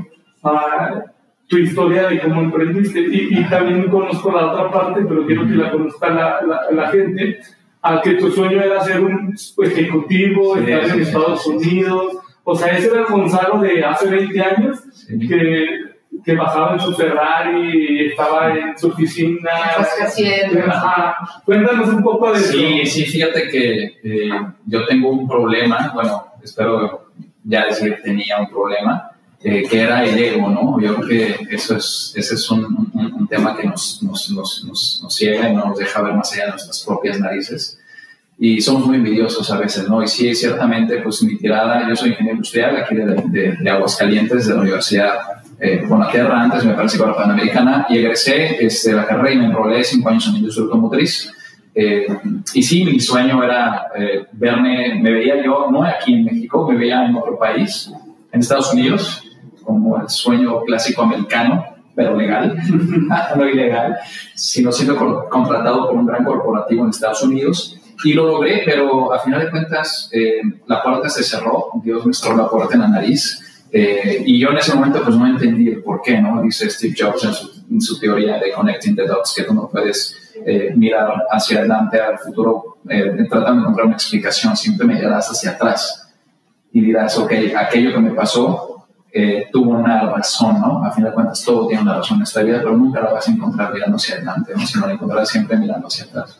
[1.49, 3.01] tu historia de cómo emprendiste.
[3.01, 6.87] Y, y, también conozco la otra parte, pero quiero que la conozca la, la, la
[6.87, 7.41] gente
[7.83, 12.17] a que tu sueño era ser un ejecutivo, estar en Estados Unidos.
[12.45, 15.65] O sea, ese era el Gonzalo de hace 20 años que,
[16.23, 19.51] que bajaba en su Ferrari, estaba en su oficina.
[21.43, 22.53] Cuéntanos un poco de eso.
[22.53, 24.29] Sí, sí, fíjate que eh,
[24.65, 27.11] yo tengo un problema, bueno, espero
[27.43, 29.11] ya decir que tenía un problema,
[29.43, 30.79] eh, que era el ego, ¿no?
[30.79, 34.65] Yo creo que eso es, ese es un, un, tema que nos, nos, nos,
[35.01, 37.79] nos, ciega y no nos deja ver más allá de nuestras propias narices.
[38.37, 40.01] Y somos muy envidiosos a veces, ¿no?
[40.03, 44.47] Y sí, ciertamente, pues mi tirada, yo soy ingeniero industrial aquí de, de, de Aguascalientes,
[44.47, 45.13] de la Universidad
[45.59, 49.45] eh, Bonaterra, antes me parece que ahora Panamericana, y egresé este, la carrera y me
[49.45, 51.31] enrolé cinco años en industria automotriz.
[51.73, 52.05] Eh,
[52.53, 56.77] y sí, mi sueño era eh, verme, me veía yo, no aquí en México, me
[56.77, 57.89] veía en otro país,
[58.33, 59.22] en Estados Unidos,
[59.63, 62.57] como el sueño clásico americano, pero legal,
[63.35, 63.97] no ilegal,
[64.35, 64.97] sino siendo
[65.29, 69.51] contratado por un gran corporativo en Estados Unidos Y lo logré, pero a final de
[69.51, 73.39] cuentas eh, la puerta se cerró, Dios me cerró la puerta en la nariz.
[73.71, 76.41] Eh, y yo en ese momento pues no entendí el por qué, ¿no?
[76.41, 79.67] Dice Steve Jobs en su, en su teoría de Connecting the Dots, que tú no
[79.67, 85.29] puedes eh, mirar hacia adelante, al futuro, tratando de encontrar una explicación, siempre me mirarás
[85.29, 86.03] hacia atrás
[86.73, 88.72] y dirás, ok, aquello que me pasó
[89.15, 90.83] eh, tuvo una razón, ¿no?
[90.83, 93.27] A fin de cuentas, todo tiene una razón en esta vida, pero nunca la vas
[93.27, 94.65] a encontrar mirando hacia adelante, ¿no?
[94.65, 96.39] sino la encontrarás siempre mirando hacia atrás.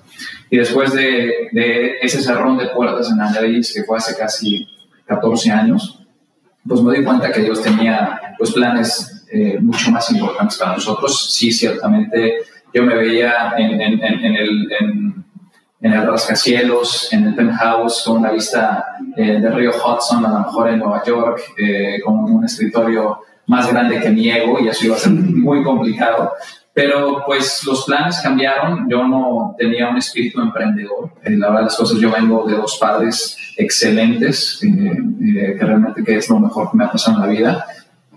[0.50, 4.68] Y después de, de ese cerrón de puertas en nariz, que fue hace casi
[5.06, 6.04] 14 años,
[6.68, 11.32] pues me di cuenta que Dios tenía pues, planes eh, mucho más importantes para nosotros.
[11.32, 12.38] Sí, ciertamente
[12.74, 14.68] yo me veía en, en, en, el,
[15.84, 18.86] en el rascacielos, en el penthouse, con una vista
[19.18, 23.70] eh, del río Hudson, a lo mejor en Nueva York, eh, con un escritorio más
[23.70, 26.32] grande que mi ego, y eso iba a ser muy complicado.
[26.74, 31.76] Pero pues los planes cambiaron, yo no tenía un espíritu emprendedor, eh, la verdad las
[31.76, 36.86] cosas, yo vengo de dos padres excelentes, que realmente que es lo mejor que me
[36.86, 37.66] ha pasado en la vida,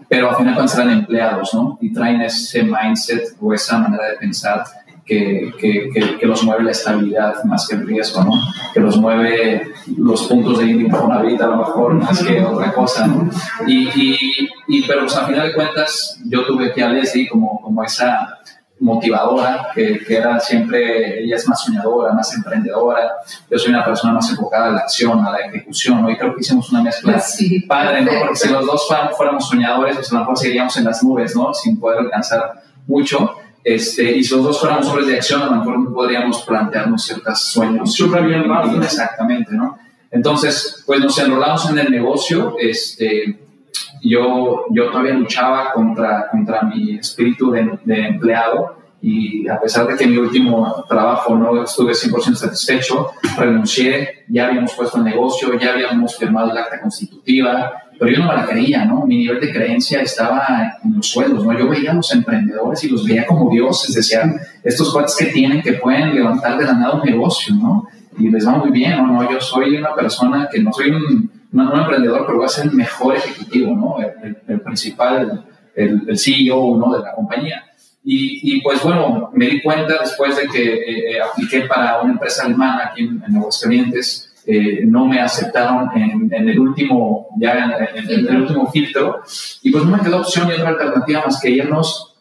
[0.09, 1.79] pero al final cuentas eran empleados, ¿no?
[1.81, 4.65] Y traen ese mindset o esa manera de pensar
[5.07, 8.33] que, que, que, los mueve la estabilidad más que el riesgo, ¿no?
[8.75, 13.31] Que los mueve los puntos de vida a lo mejor más que otra cosa, ¿no?
[13.67, 14.19] Y, y,
[14.67, 18.37] y pero pues, a final de cuentas yo tuve que a Leslie como, como esa
[18.79, 23.13] motivadora, que, que, era siempre, ella es más soñadora, más emprendedora,
[23.51, 26.11] yo soy una persona más enfocada a la acción, a la ejecución, ¿no?
[26.11, 28.11] y creo que hicimos una mezcla sí, padre, ¿no?
[28.21, 31.55] porque si los dos fuéramos soñadores, pues a lo mejor seguiríamos en las nubes, ¿no?
[31.55, 33.35] sin poder alcanzar mucho,
[33.67, 37.41] este, y si los dos fuéramos hombres de acción, a lo mejor podríamos plantearnos ciertos
[37.41, 37.99] sueños.
[38.25, 38.73] bien más.
[38.77, 39.77] Exactamente, ¿no?
[40.09, 42.55] Entonces, pues nos enrolamos en el negocio.
[42.61, 43.41] Este,
[44.05, 48.77] yo, yo todavía luchaba contra, contra mi espíritu de, de empleado
[49.07, 54.49] y a pesar de que en mi último trabajo no estuve 100% satisfecho, renuncié, ya
[54.49, 58.45] habíamos puesto el negocio, ya habíamos firmado el acta constitutiva, pero yo no me la
[58.45, 59.07] creía, ¿no?
[59.07, 61.57] Mi nivel de creencia estaba en los suelos, ¿no?
[61.57, 65.63] Yo veía a los emprendedores y los veía como dioses, decían, estos cuates que tienen,
[65.63, 67.87] que pueden levantar de la nada un negocio, ¿no?
[68.19, 69.07] Y les va muy bien, ¿no?
[69.07, 72.67] no yo soy una persona que no soy un, no, emprendedor, pero voy a ser
[72.67, 73.99] el mejor ejecutivo, ¿no?
[74.01, 76.93] El, principal, el, CEO, ¿no?
[76.93, 77.66] De la compañía.
[78.09, 82.13] Y, y, pues bueno, me di cuenta después de que eh, eh, apliqué para una
[82.13, 87.65] empresa alemana aquí en, en Aguascalientes, eh, no me aceptaron en, en, el último, ya
[87.97, 89.23] en, el último filtro,
[89.61, 92.15] y pues no me quedó opción y otra alternativa más que irnos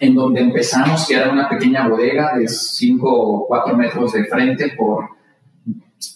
[0.00, 4.70] en donde empezamos, que era una pequeña bodega de 5 o 4 metros de frente
[4.76, 5.08] por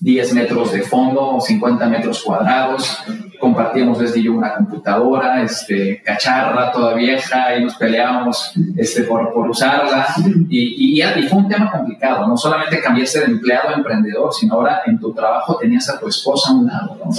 [0.00, 2.98] 10 metros de fondo, 50 metros cuadrados,
[3.38, 9.48] compartíamos desde yo una computadora, este, cacharra toda vieja y nos peleábamos este, por, por
[9.48, 10.06] usarla.
[10.48, 14.82] Y, y, fue un tema complicado, no solamente cambiarse de empleado a emprendedor, sino ahora
[14.86, 17.10] en tu trabajo tenías a tu esposa a un lado, ¿no?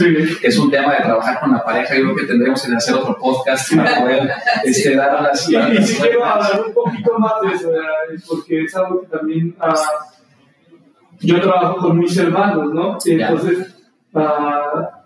[0.41, 1.95] es un tema de trabajar con la pareja.
[1.95, 4.31] Yo creo que tendremos que hacer otro podcast para poder
[4.63, 5.49] este, dar las...
[5.49, 7.69] Y, y si quiero hablar un poquito más de eso,
[8.27, 9.55] porque es algo que también...
[9.59, 9.75] Uh,
[11.19, 12.97] yo trabajo con mis hermanos, ¿no?
[13.05, 13.73] entonces...
[14.13, 14.96] Uh,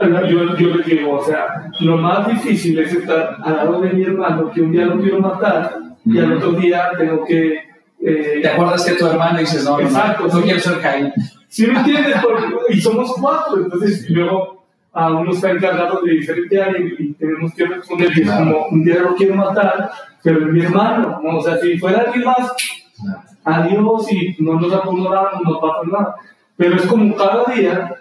[0.00, 4.04] yo, yo le digo, o sea, lo más difícil es estar al lado de mi
[4.04, 7.68] hermano que un día lo quiero matar y al otro día tengo que...
[8.00, 11.12] Eh, ¿Te acuerdas que tu hermano dices, no, exacto, no, quiero ser Caín?
[11.48, 12.14] ¿Sí me entiendes?
[12.68, 17.66] y somos cuatro, entonces luego a uno está encargado de diferente área y, tenemos que
[17.66, 19.90] responder que como un día lo quiero matar,
[20.22, 21.38] pero es mi hermano, ¿no?
[21.38, 22.52] o sea, si fuera alguien más,
[23.44, 26.14] adiós y no nos acomodamos, no pasa nada.
[26.56, 27.97] Pero es como cada día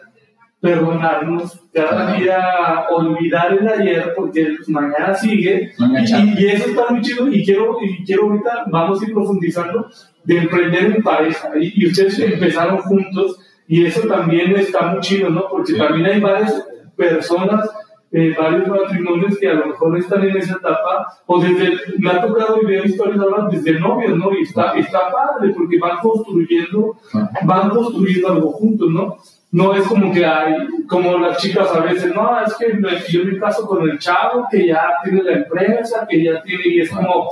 [0.67, 7.45] perdonarnos, cada día olvidar el ayer porque mañana sigue y, eso está muy chido y
[7.45, 9.88] quiero, y quiero ahorita, vamos a ir profundizando
[10.25, 15.45] de emprender en pareja y, ustedes empezaron juntos y eso también está muy chido, ¿no?
[15.49, 17.69] Porque también hay varias personas
[18.10, 22.21] eh, varios matrimonios que a lo mejor están en esa etapa, o desde, me ha
[22.21, 24.32] tocado vivir historias ahora desde novios, ¿no?
[24.34, 26.95] Y está, está padre, porque van construyendo,
[27.43, 29.17] van construyendo algo juntos, ¿no?
[29.58, 33.39] No es como que hay, como las chicas a veces, no, es que yo me
[33.39, 37.28] caso con el chavo que ya tiene la empresa, que ya tiene, y es como,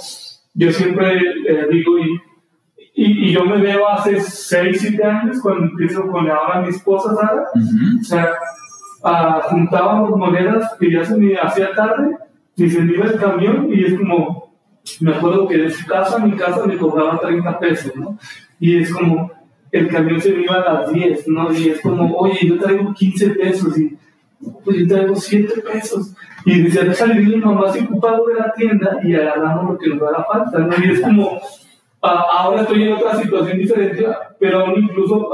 [0.55, 2.19] yo siempre eh, digo, y,
[2.95, 7.43] y, yo me veo hace 6, 7 años cuando empiezo con ahora mi esposa Sara,
[7.99, 8.33] o sea,
[9.03, 12.17] uh, juntábamos monedas que ya se me hacía tarde,
[12.55, 14.51] y se me iba el camión, y es como,
[14.99, 18.17] me acuerdo que de su casa a mi casa me cobraba 30 pesos, ¿no?
[18.59, 19.29] Y es como,
[19.75, 21.51] el camión se iba a las 10, ¿no?
[21.53, 23.97] Y es como, oye, yo traigo 15 pesos y
[24.63, 26.13] pues yo traigo 7 pesos.
[26.45, 30.11] Y deja salir mamá se ocupado de la tienda y agarramos lo que nos da
[30.11, 30.73] la falta, ¿no?
[30.83, 31.41] Y es como,
[32.01, 34.05] ahora estoy en otra situación diferente,
[34.39, 35.29] pero aún incluso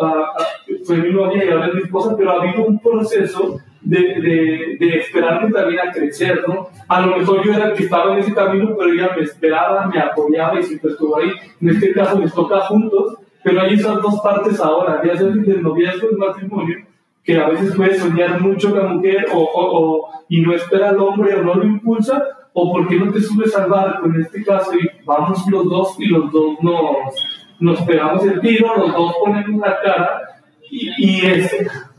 [0.86, 4.78] fue mi novia y ahora es mi esposa, pero ha habido un proceso de, de,
[4.80, 6.70] de, esperarme también a crecer, ¿no?
[6.88, 9.88] A lo mejor yo era el que estaba en ese camino, pero ella me esperaba,
[9.88, 11.32] me apoyaba y siempre estuvo ahí.
[11.60, 15.64] En este caso nos toca juntos, pero hay esas dos partes ahora, ya sea del
[15.64, 16.78] noviazgo el matrimonio,
[17.24, 21.36] que a veces puede soñar mucho la mujer o, o, y no espera al hombre
[21.36, 22.24] o no lo impulsa,
[22.54, 26.08] o porque no te subes al barco en este caso y vamos los dos y
[26.08, 30.22] los dos nos, nos pegamos el tiro, los dos ponemos la cara
[30.70, 31.56] y, y es,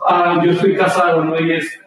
[0.07, 1.39] ah, yo estoy casado, ¿no?
[1.41, 1.81] Y es,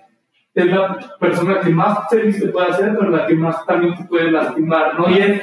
[0.54, 4.06] es la persona que más feliz te puede hacer, pero la que más también te
[4.06, 5.10] puede lastimar, ¿no?
[5.10, 5.42] Y él,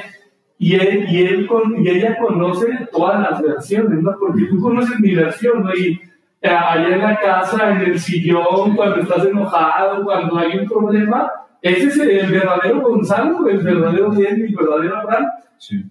[0.63, 4.15] y él, y él con, y ella conoce todas las versiones, ¿no?
[4.17, 5.73] Porque tú conoces mi versión, ¿no?
[5.75, 5.99] Y
[6.41, 11.29] eh, allá en la casa, en el sillón, cuando estás enojado, cuando hay un problema,
[11.61, 15.25] ese es el verdadero Gonzalo, el verdadero bien, el verdadero Abraham.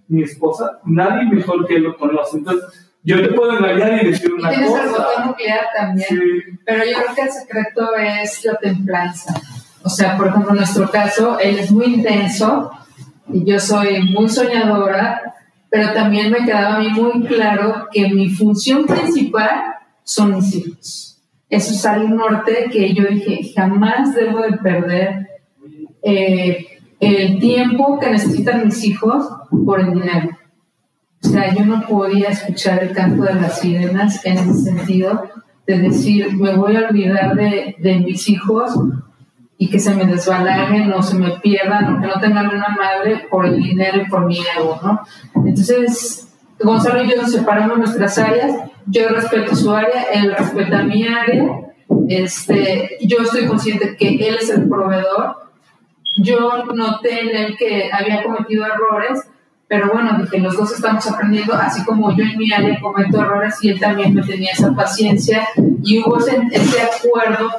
[0.07, 2.37] Mi esposa, nadie mejor que él lo conoce.
[2.37, 4.83] Entonces, yo te puedo engañar y decir una y tienes cosa.
[4.85, 6.07] el botón nuclear también.
[6.65, 9.35] Pero yo creo que el secreto es la templanza.
[9.83, 12.71] O sea, por ejemplo, en nuestro caso, él es muy intenso
[13.27, 15.35] yo soy muy soñadora,
[15.69, 19.49] pero también me quedaba a mí muy claro que mi función principal
[20.03, 21.21] son mis hijos.
[21.49, 25.27] Eso es algo norte que yo dije, jamás debo de perder
[26.01, 26.65] eh,
[26.99, 29.25] el tiempo que necesitan mis hijos
[29.65, 30.29] por el dinero.
[31.23, 35.29] O sea, yo no podía escuchar el canto de las sirenas en ese sentido,
[35.65, 38.73] de decir, me voy a olvidar de, de mis hijos
[39.57, 43.27] y que se me desbalaguen o se me pierdan o que no tengan una madre
[43.29, 45.01] por el dinero y por mi ego, ¿no?
[45.45, 46.27] Entonces,
[46.59, 48.55] Gonzalo y yo nos separamos nuestras áreas,
[48.87, 51.73] yo respeto su área, él respeta mi área,
[52.07, 55.35] este, yo estoy consciente que él es el proveedor,
[56.17, 59.27] yo noté en él que había cometido errores,
[59.67, 63.55] pero bueno, dije, los dos estamos aprendiendo, así como yo en mi área cometo errores
[63.63, 65.47] y él también me tenía esa paciencia
[65.81, 67.49] y hubo ese, ese acuerdo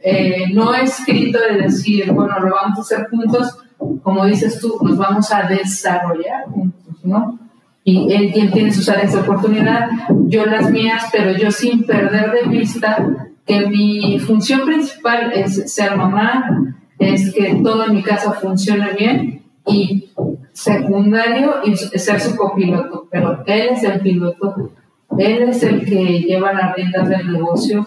[0.00, 3.58] eh, no escrito de decir, bueno, lo vamos a hacer juntos,
[4.02, 7.38] como dices tú, nos vamos a desarrollar juntos, ¿no?
[7.84, 9.88] Y él quien tiene sus áreas de oportunidad,
[10.26, 15.96] yo las mías, pero yo sin perder de vista que mi función principal es ser
[15.96, 20.10] mamá, es que todo en mi casa funcione bien y
[20.52, 24.72] secundario y ser su copiloto, pero él es el piloto,
[25.16, 27.86] él es el que lleva las riendas del negocio.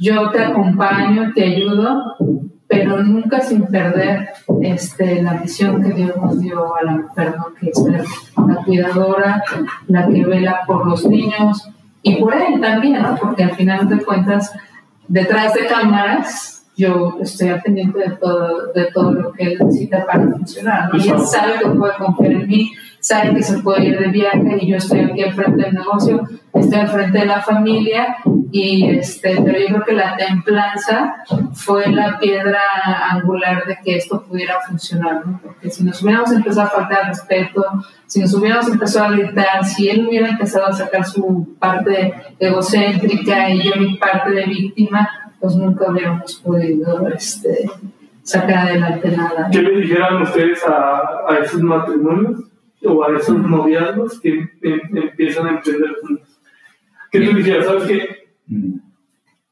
[0.00, 2.16] Yo te acompaño, te ayudo,
[2.66, 4.30] pero nunca sin perder
[4.62, 7.84] este, la visión que Dios nos dio a la mujer, que es
[8.34, 9.44] la cuidadora,
[9.88, 11.68] la que vela por los niños
[12.02, 13.14] y por él también, ¿no?
[13.16, 14.54] porque al final de cuentas,
[15.06, 20.06] detrás de cámaras, yo estoy al pendiente de todo, de todo lo que él necesita
[20.06, 20.88] para funcionar.
[20.94, 24.58] Y él sabe que puede confiar en mí, sabe que se puede ir de viaje
[24.60, 28.16] y yo estoy aquí al frente del negocio, estoy al frente de la familia,
[28.52, 32.60] y este, pero yo creo que la templanza fue la piedra
[33.10, 35.40] angular de que esto pudiera funcionar, ¿no?
[35.42, 37.64] porque si nos hubiéramos empezado a faltar respeto,
[38.06, 43.50] si nos hubiéramos empezado a gritar, si él hubiera empezado a sacar su parte egocéntrica
[43.50, 45.08] y yo mi parte de víctima,
[45.38, 47.70] pues nunca hubiéramos podido este,
[48.22, 49.48] sacar adelante nada.
[49.52, 52.49] ¿Qué le dijeran ustedes a, a esos matrimonios
[52.84, 54.30] o a esos noviazgos que
[54.62, 56.40] em, empiezan a emprender juntos?
[57.10, 57.66] ¿Qué te dijeras?
[57.66, 58.08] ¿Sabes qué?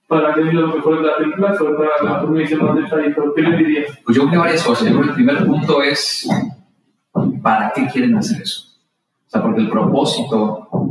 [0.06, 3.56] Para que lo mejor es la templanza o para la formación más detallada, ¿qué le
[3.58, 3.98] dirías?
[4.04, 4.88] Pues yo creo que varias cosas.
[4.88, 6.28] El primer punto es,
[7.42, 8.68] ¿para qué quieren hacer eso?
[9.26, 10.87] O sea, porque el propósito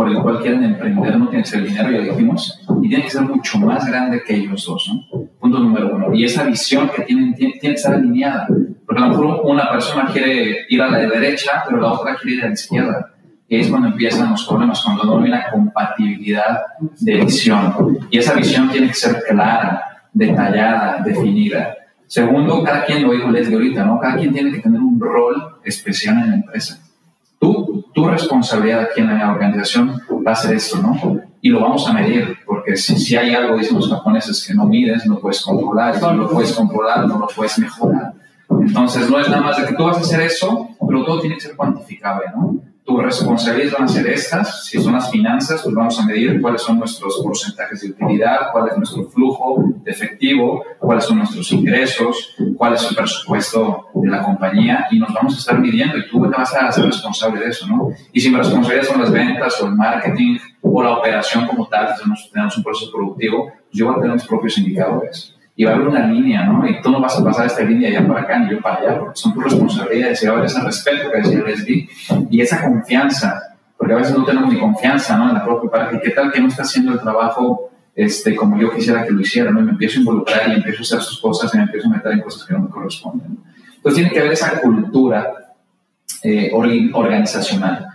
[0.00, 3.04] por el cual quieren emprender no tiene que ser el dinero, ya dijimos, y tiene
[3.04, 5.28] que ser mucho más grande que ellos dos, ¿no?
[5.38, 6.14] Punto número uno.
[6.14, 8.48] Y esa visión que tienen tiene, que estar alineada.
[8.86, 12.38] Porque a lo mejor una persona quiere ir a la derecha, pero la otra quiere
[12.38, 13.10] ir a la izquierda.
[13.46, 16.62] Y es cuando empiezan los problemas, cuando no hay una compatibilidad
[16.98, 17.98] de visión.
[18.10, 19.82] Y esa visión tiene que ser clara,
[20.14, 21.74] detallada, definida.
[22.06, 24.00] Segundo, cada quien, lo dijo Leslie ahorita, ¿no?
[24.00, 26.80] Cada quien tiene que tener un rol especial en la empresa.
[27.38, 31.20] Tú, tu responsabilidad aquí en la organización va a ser esto, ¿no?
[31.42, 34.66] Y lo vamos a medir, porque si, si hay algo, dicen los japoneses, que no
[34.66, 38.12] mides, no puedes controlar, no lo puedes controlar, no lo puedes mejorar.
[38.50, 41.36] Entonces, no es nada más de que tú vas a hacer eso, pero todo tiene
[41.36, 42.60] que ser cuantificable, ¿no?
[42.90, 44.64] Tus responsabilidades van a ser estas.
[44.66, 48.68] Si son las finanzas, pues vamos a medir cuáles son nuestros porcentajes de utilidad, cuál
[48.68, 54.22] es nuestro flujo de efectivo, cuáles son nuestros ingresos, cuál es el presupuesto de la
[54.22, 57.50] compañía y nos vamos a estar midiendo y tú te vas a ser responsable de
[57.50, 57.90] eso, ¿no?
[58.12, 61.94] Y si mi responsabilidad son las ventas o el marketing o la operación como tal,
[61.96, 65.74] si tenemos un proceso productivo, yo voy a tener mis propios indicadores y va a
[65.74, 66.66] haber una línea, ¿no?
[66.66, 68.98] Y tú no vas a pasar esta línea ya para acá ni yo para allá,
[68.98, 71.88] porque son tus responsabilidades y va a haber ese respeto que decía Leslie
[72.30, 75.28] y esa confianza, porque a veces no tenemos ni confianza ¿no?
[75.28, 76.00] en la propia pareja.
[76.02, 79.50] qué tal que no está haciendo el trabajo este, como yo quisiera que lo hiciera?
[79.50, 79.60] ¿no?
[79.60, 81.90] Y me empiezo a involucrar y empiezo a hacer sus cosas y me empiezo a
[81.90, 83.38] meter en cosas que no me corresponden.
[83.76, 85.30] Entonces tiene que haber esa cultura
[86.22, 87.88] eh, organizacional.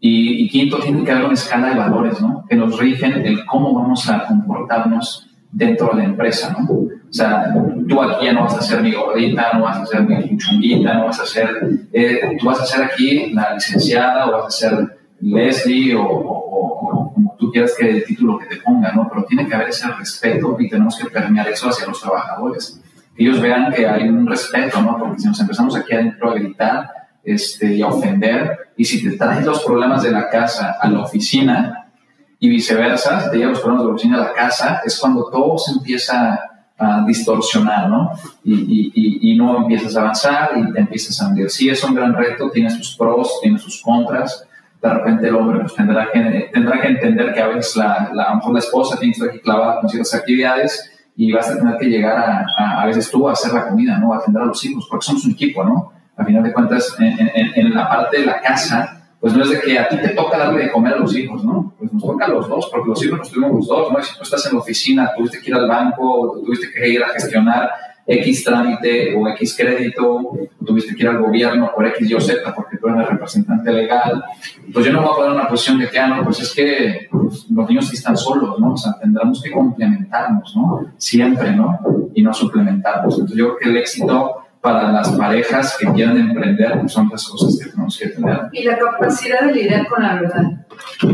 [0.00, 2.44] Y, y, quinto, tiene que haber una escala de valores ¿no?
[2.48, 6.56] que nos rigen el cómo vamos a comportarnos dentro de la empresa.
[6.58, 6.66] ¿no?
[7.12, 7.52] O sea,
[7.86, 10.94] tú aquí ya no vas a ser mi gordita, no vas a ser mi chunguita,
[10.94, 11.46] no vas a ser,
[11.92, 17.12] eh, tú vas a ser aquí la licenciada o vas a ser Leslie o, o,
[17.12, 19.10] como tú quieras que el título que te ponga, ¿no?
[19.10, 22.80] Pero tiene que haber ese respeto y tenemos que permear eso hacia los trabajadores.
[23.14, 24.96] Que ellos vean que hay un respeto, ¿no?
[24.98, 26.90] Porque si nos empezamos aquí adentro a gritar
[27.22, 31.00] este, y a ofender, y si te traes los problemas de la casa a la
[31.00, 31.90] oficina
[32.38, 35.28] y viceversa, si te llevas los problemas de la oficina a la casa, es cuando
[35.28, 36.48] todo se empieza
[36.82, 38.12] a distorsionar, ¿no?
[38.44, 41.50] Y, no empiezas a avanzar y te empiezas a hundir.
[41.50, 44.46] Sí, es un gran reto, tiene sus pros, tiene sus contras,
[44.82, 48.24] de repente el hombre pues, tendrá, que, tendrá que entender que a veces la, la,
[48.24, 51.56] a lo mejor la esposa tiene que estar clavada con ciertas actividades y vas a
[51.56, 52.16] tener que llegar
[52.58, 54.12] a, a, veces tú a hacer la comida, ¿no?
[54.12, 55.92] A atender a los hijos, porque somos un equipo, ¿no?
[56.16, 59.50] A final de cuentas, en, en, en la parte de la casa, pues no es
[59.50, 61.72] de que a ti te toca darle de comer a los hijos, ¿no?
[61.78, 64.00] Pues nos toca a los dos, porque los hijos nos tuvimos los dos, ¿no?
[64.00, 67.04] Y si tú estás en la oficina, tuviste que ir al banco, tuviste que ir
[67.04, 67.70] a gestionar
[68.04, 70.32] X trámite o X crédito,
[70.66, 74.24] tuviste que ir al gobierno por X, Y Z, porque tú eres el representante legal,
[74.72, 77.06] pues yo no voy a poner una posición de que, ah, no, pues es que
[77.08, 78.72] pues, los niños sí están solos, ¿no?
[78.72, 80.94] O sea, tendremos que complementarnos, ¿no?
[80.96, 81.78] Siempre, ¿no?
[82.12, 83.14] Y no suplementarnos.
[83.14, 87.28] Entonces yo creo que el éxito para las parejas que quieran emprender pues son las
[87.28, 88.42] cosas que tenemos que tener.
[88.52, 90.44] Y la capacidad de lidiar con la verdad.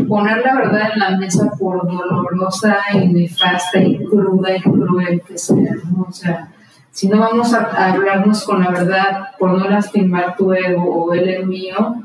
[0.06, 5.38] Poner la verdad en la mesa por dolorosa y nefasta y cruda y cruel que
[5.38, 6.06] sea, ¿no?
[6.06, 6.52] O sea,
[6.90, 11.26] si no vamos a, hablarnos con la verdad por no lastimar tu ego o el,
[11.26, 12.02] el mío,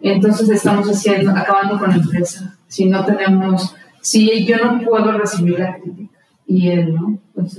[0.00, 2.56] entonces estamos haciendo, acabando con la empresa.
[2.68, 7.18] Si no tenemos, si yo no puedo recibir la crítica y él, ¿no?
[7.34, 7.58] Pues,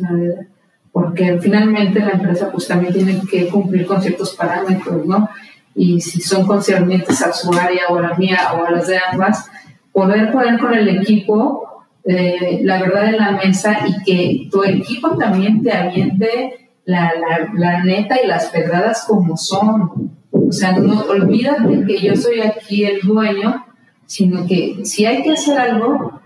[0.95, 5.27] porque finalmente la empresa pues también tiene que cumplir con ciertos parámetros, ¿no?
[5.75, 8.97] Y si son concernientes a su área o a la mía o a las de
[9.11, 9.45] ambas,
[9.91, 15.17] poder poner con el equipo eh, la verdad en la mesa y que tu equipo
[15.17, 20.13] también te aviente la, la, la, neta y las pedradas como son.
[20.31, 23.65] O sea, no olvídate que yo soy aquí el dueño,
[24.05, 26.21] sino que si hay que hacer algo,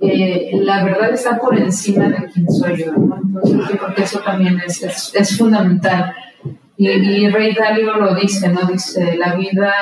[0.00, 2.92] eh, la verdad está por encima de quién soy yo.
[2.92, 3.16] ¿no?
[3.16, 6.14] Entonces, yo creo que eso también es, es, es fundamental.
[6.76, 8.66] Y, y, Rey Dalio lo dice, ¿no?
[8.66, 9.72] Dice, la vida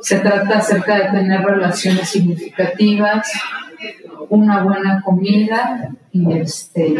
[0.00, 3.32] se trata acerca de tener relaciones significativas,
[4.28, 6.94] una buena comida y, este,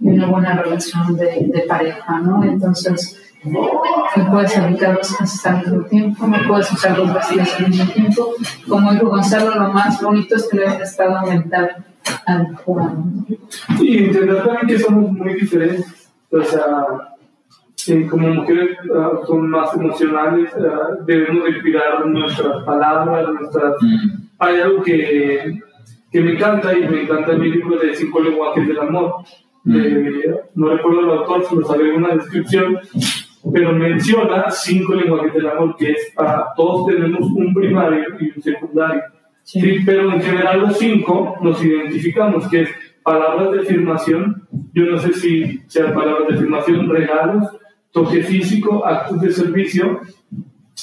[0.00, 2.42] una buena relación de, de pareja, ¿no?
[2.44, 7.68] Entonces, no puedes evitar dos cosas al mismo tiempo, no puedes usar dos vacíos al
[7.68, 8.34] mismo tiempo.
[8.68, 11.84] Como dijo Gonzalo, lo más bonito es tener un estado mental
[12.26, 13.04] adecuado.
[13.80, 16.10] Y entender también que somos muy diferentes.
[16.30, 16.86] O sea,
[17.86, 23.74] eh, como mujeres uh, son más emocionales, uh, debemos de cuidar nuestras palabras, nuestras...
[23.80, 24.28] Mm.
[24.40, 25.60] Hay algo que
[26.10, 29.14] que me encanta y me encanta mi libro de cinco lenguajes del amor.
[29.64, 29.76] Mm.
[30.54, 32.78] no recuerdo el autor, se lo sabe en una descripción,
[33.52, 38.42] pero menciona cinco lenguajes del amor, que es para todos tenemos un primario y un
[38.42, 39.02] secundario.
[39.44, 39.78] Sí.
[39.86, 42.70] pero en general los cinco nos identificamos, que es
[43.02, 47.44] palabras de afirmación, yo no sé si sean palabras de afirmación, regalos,
[47.90, 50.00] toque físico, actos de servicio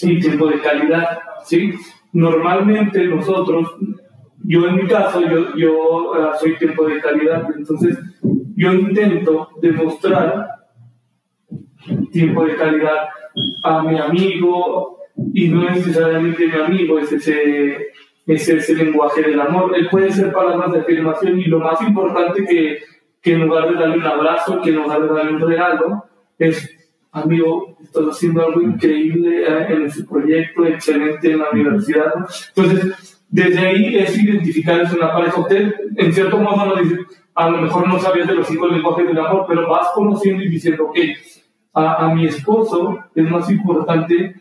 [0.02, 1.20] y tiempo de calidad.
[1.46, 1.74] ¿sí?
[2.14, 3.78] Normalmente nosotros
[4.48, 7.98] yo en mi caso, yo, yo uh, soy tiempo de calidad, entonces
[8.56, 10.55] yo intento demostrar
[12.16, 13.10] tiempo de calidad
[13.62, 15.00] a mi amigo
[15.34, 17.88] y no necesariamente mi amigo es ese,
[18.26, 19.74] es ese lenguaje del amor.
[19.76, 22.80] Él puede ser palabras de afirmación y lo más importante que,
[23.22, 26.06] que en lugar de darle un abrazo, que en lugar de darle un regalo,
[26.40, 26.70] es,
[27.12, 32.14] amigo, estás haciendo algo increíble eh, en ese proyecto, excelente en la universidad.
[32.56, 35.42] Entonces, desde ahí es identificar es una pareja.
[35.42, 36.98] Usted, en cierto modo, dice,
[37.34, 40.50] a lo mejor no sabías de los cinco lenguajes del amor, pero vas conociendo y
[40.50, 40.98] diciendo, ok,
[41.76, 44.36] a, a mi esposo es más importante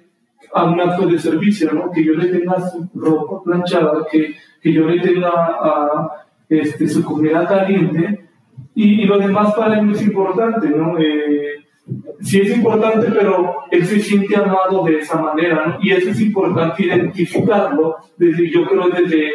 [0.55, 1.91] a un acto de servicio, ¿no?
[1.91, 6.09] Que yo le tenga su ropa planchada, que, que yo le tenga a,
[6.49, 8.29] este, su comida caliente,
[8.75, 10.97] y, y, lo demás para él no es importante, ¿no?
[10.99, 11.65] Eh,
[12.21, 15.79] sí es importante, pero él se siente amado de esa manera, ¿no?
[15.81, 19.31] Y eso es importante identificarlo, desde, yo creo desde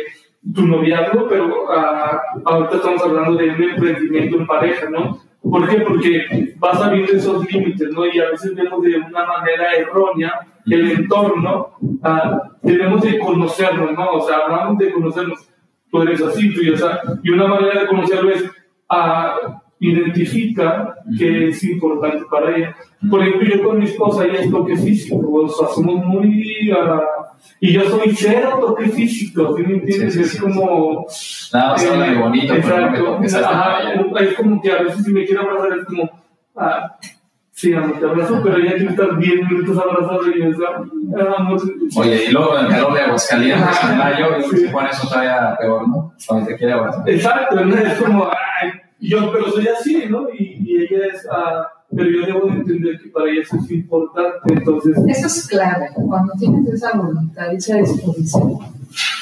[0.53, 5.19] tu noviazgo, pero uh, ahorita estamos hablando de un emprendimiento en pareja, ¿no?
[5.41, 5.81] ¿Por qué?
[5.81, 8.05] Porque vas sabiendo esos límites, ¿no?
[8.05, 10.33] Y a veces vemos de una manera errónea
[10.65, 11.69] el entorno,
[12.03, 14.11] ah, tenemos de conocernos, ¿no?
[14.11, 15.49] O sea, hablamos de conocernos.
[15.89, 18.45] Tú eres así, tú y, o sea, y una manera de conocerlo es
[18.89, 22.75] a identifica que es importante para ella.
[23.09, 26.71] Por ejemplo, yo con mi esposa, ella es toque físico, o sea, somos muy...
[26.71, 26.99] Uh,
[27.59, 30.15] y yo soy cero toque físico, ¿sí me entiendes?
[30.15, 31.05] es como...
[31.53, 35.85] Nada más eh, bonito, exacto, es como que a veces si me quiero abrazar es
[35.85, 36.09] como...
[36.55, 36.97] Ah,
[37.59, 40.55] Sí, amor, te abrazo, pero ya que estás 10 minutos abrazado y es
[41.37, 41.61] amor.
[41.97, 45.57] Oye, y luego en el calor de Aguascalientes, en mayo, y se pone eso todavía
[45.59, 46.13] peor, ¿no?
[46.25, 47.09] Cuando te quiere abrazar.
[47.09, 48.71] Exacto, es como, ay,
[49.01, 50.29] yo, pero soy así, ¿no?
[50.29, 51.65] Y, y ella es, uh,
[51.95, 54.95] pero yo debo entender que para ella eso es importante, entonces...
[55.07, 58.59] Eso es clave, cuando tienes esa voluntad, esa disposición.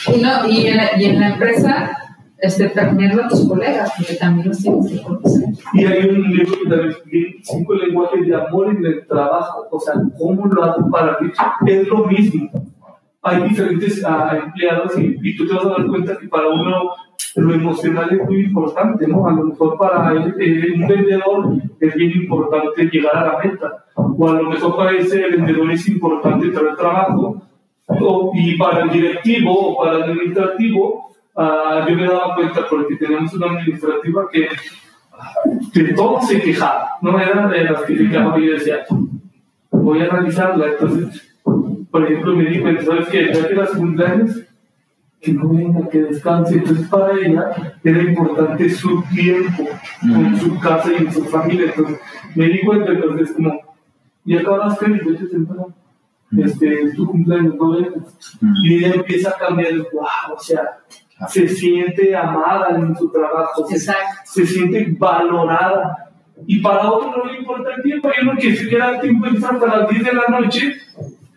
[0.07, 1.97] Y, no, y, en, la, y en la empresa,
[2.39, 5.49] este, también a tus colegas, porque también los tienes que conocer.
[5.73, 9.93] Y hay un libro que también cinco lenguajes de amor en el trabajo, o sea,
[10.17, 11.31] ¿cómo lo hago para mí?
[11.67, 12.49] Es lo mismo.
[13.21, 16.91] Hay diferentes uh, empleados y, y tú te vas a dar cuenta que para uno
[17.41, 19.27] lo emocional es muy importante, ¿no?
[19.27, 24.29] A lo mejor para eh, un vendedor es bien importante llegar a la meta, o
[24.29, 27.41] a lo mejor para ese vendedor es importante traer trabajo,
[27.87, 32.95] o, y para el directivo o para el administrativo, uh, yo me daba cuenta porque
[32.95, 34.49] tenemos una administrativa que
[35.73, 38.85] de todo se quejaba, no era de las que se quejaban y decía,
[39.71, 41.37] voy a analizarla, entonces,
[41.89, 43.31] por ejemplo, me di cuenta, ¿sabes qué?
[43.33, 44.46] Ya que las cumpleaños,
[45.21, 46.55] que no venga, que descanse.
[46.55, 47.51] Entonces para ella
[47.83, 49.63] era importante su tiempo
[50.01, 51.65] con su casa y en su familia.
[51.67, 51.99] Entonces
[52.35, 53.59] me di cuenta, entonces como,
[54.25, 55.73] y acabaste vete temprano.
[56.37, 57.77] Este, tu cumpleaños, no.
[58.63, 60.79] Y ella empieza a cambiar, wow, o sea,
[61.29, 66.11] se siente amada en su trabajo, se, se, siente valorada.
[66.45, 69.25] Y para otro no le importa el tiempo, hay uno que se queda el tiempo
[69.25, 70.73] hasta las 10 de la noche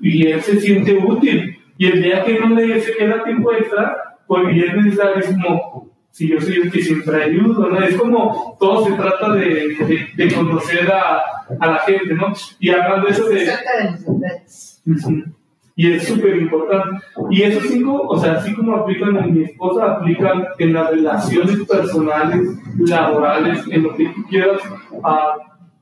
[0.01, 4.19] y él se siente útil y el día que no le se queda tiempo extra,
[4.27, 7.83] pues es necesario, es como, si yo soy el que siempre ayudo, ¿no?
[7.83, 11.23] Es como, todo se trata de, de, conocer a,
[11.59, 12.35] a, la gente, ¿no?
[12.59, 13.49] Y hablando de eso de...
[15.75, 17.03] Y es súper importante.
[17.31, 21.67] Y esos cinco, o sea, así como aplican en mi esposa, aplican en las relaciones
[21.67, 22.47] personales,
[22.79, 24.61] laborales, en lo que tú quieras,
[25.03, 25.33] ah,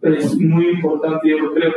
[0.02, 1.72] es muy importante, yo lo creo.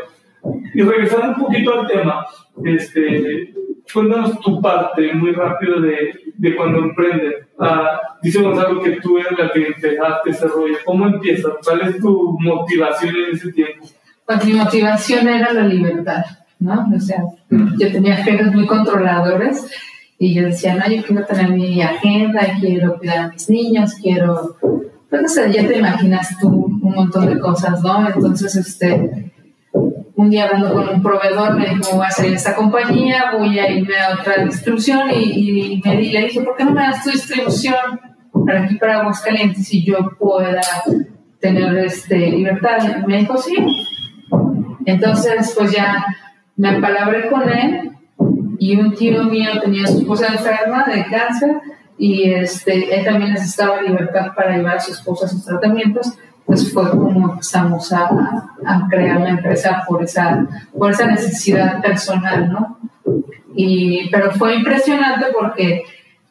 [0.76, 2.24] Y regresando un poquito al tema,
[2.64, 3.52] este,
[3.94, 7.48] cuéntanos tu parte muy rápido de, de cuando emprendes.
[7.60, 10.76] Ah, dice Gonzalo que tú eres la que empezaste ese rollo.
[10.86, 11.54] ¿Cómo empiezas?
[11.64, 13.86] ¿Cuál es tu motivación en ese tiempo?
[14.26, 16.24] Pues mi motivación era la libertad,
[16.60, 16.88] ¿no?
[16.96, 19.70] O sea, yo tenía jefes muy controladores
[20.18, 24.56] y yo decía, no, yo quiero tener mi agenda, quiero cuidar a mis niños, quiero...
[25.10, 28.08] Pues no sé, ya te imaginas tú un montón de cosas, ¿no?
[28.08, 29.32] Entonces, este
[30.22, 33.58] un día hablando con un proveedor, me dijo, voy a salir de esta compañía, voy
[33.58, 37.10] a irme a otra distribución y, me le dije, ¿por qué no me das tu
[37.10, 38.00] distribución
[38.46, 40.62] para aquí, para Aguascalientes, y yo pueda
[41.40, 43.04] tener este, libertad?
[43.08, 43.56] Me dijo, sí.
[44.86, 46.06] Entonces, pues ya
[46.56, 47.92] me apalabré con él
[48.60, 51.62] y un tío mío tenía su esposa enferma de cáncer
[51.98, 56.14] y este, él también necesitaba libertad para llevar a su esposa a sus tratamientos
[56.52, 58.10] pues fue como empezamos a,
[58.90, 60.46] crear la empresa por esa,
[60.78, 62.78] por esa necesidad personal, ¿no?
[63.56, 65.84] Y, pero fue impresionante porque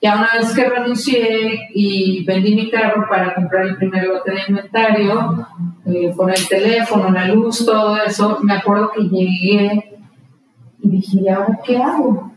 [0.02, 4.40] ya una vez que renuncié y vendí mi carro para comprar el primer lote de
[4.46, 5.46] inventario,
[5.86, 10.00] eh, con el teléfono, la luz, todo eso, me acuerdo que llegué
[10.82, 12.30] y dije, ¿y ahora qué hago?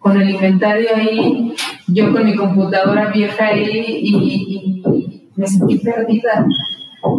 [0.00, 1.54] Con el inventario ahí,
[1.86, 4.82] yo con mi computadora vieja ahí y
[5.36, 6.44] me sentí perdida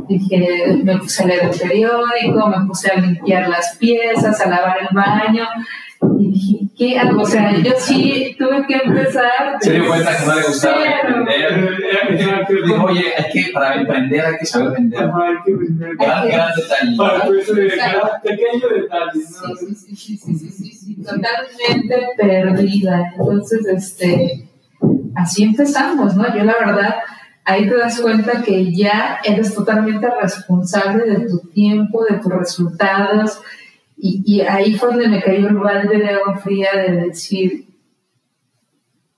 [0.07, 4.77] Dije, me puse a leer el periódico, me puse a limpiar las piezas, a lavar
[4.81, 5.45] el baño.
[6.19, 7.21] Y dije, ¿qué hago?
[7.21, 9.57] O sea, yo sí tuve que empezar.
[9.61, 12.47] Se dio cuenta que no le gustaba emprender.
[12.65, 14.99] Dijo, oye, hay que, para emprender hay que saber vender.
[14.99, 15.95] hay que vender.
[15.95, 16.97] Gran, gran detalle.
[18.23, 19.11] Pequeño detalle.
[19.13, 23.13] Sí, sí, sí, sí, sí, sí, totalmente perdida.
[23.17, 24.47] Entonces, este,
[25.15, 26.35] así empezamos, ¿no?
[26.35, 26.95] Yo la verdad
[27.45, 33.41] ahí te das cuenta que ya eres totalmente responsable de tu tiempo, de tus resultados.
[33.97, 37.65] Y, ahí fue donde me cayó el balde de agua fría de decir,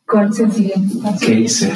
[0.05, 1.25] ¿cuál es el siguiente paso?
[1.25, 1.73] ¿Qué hice?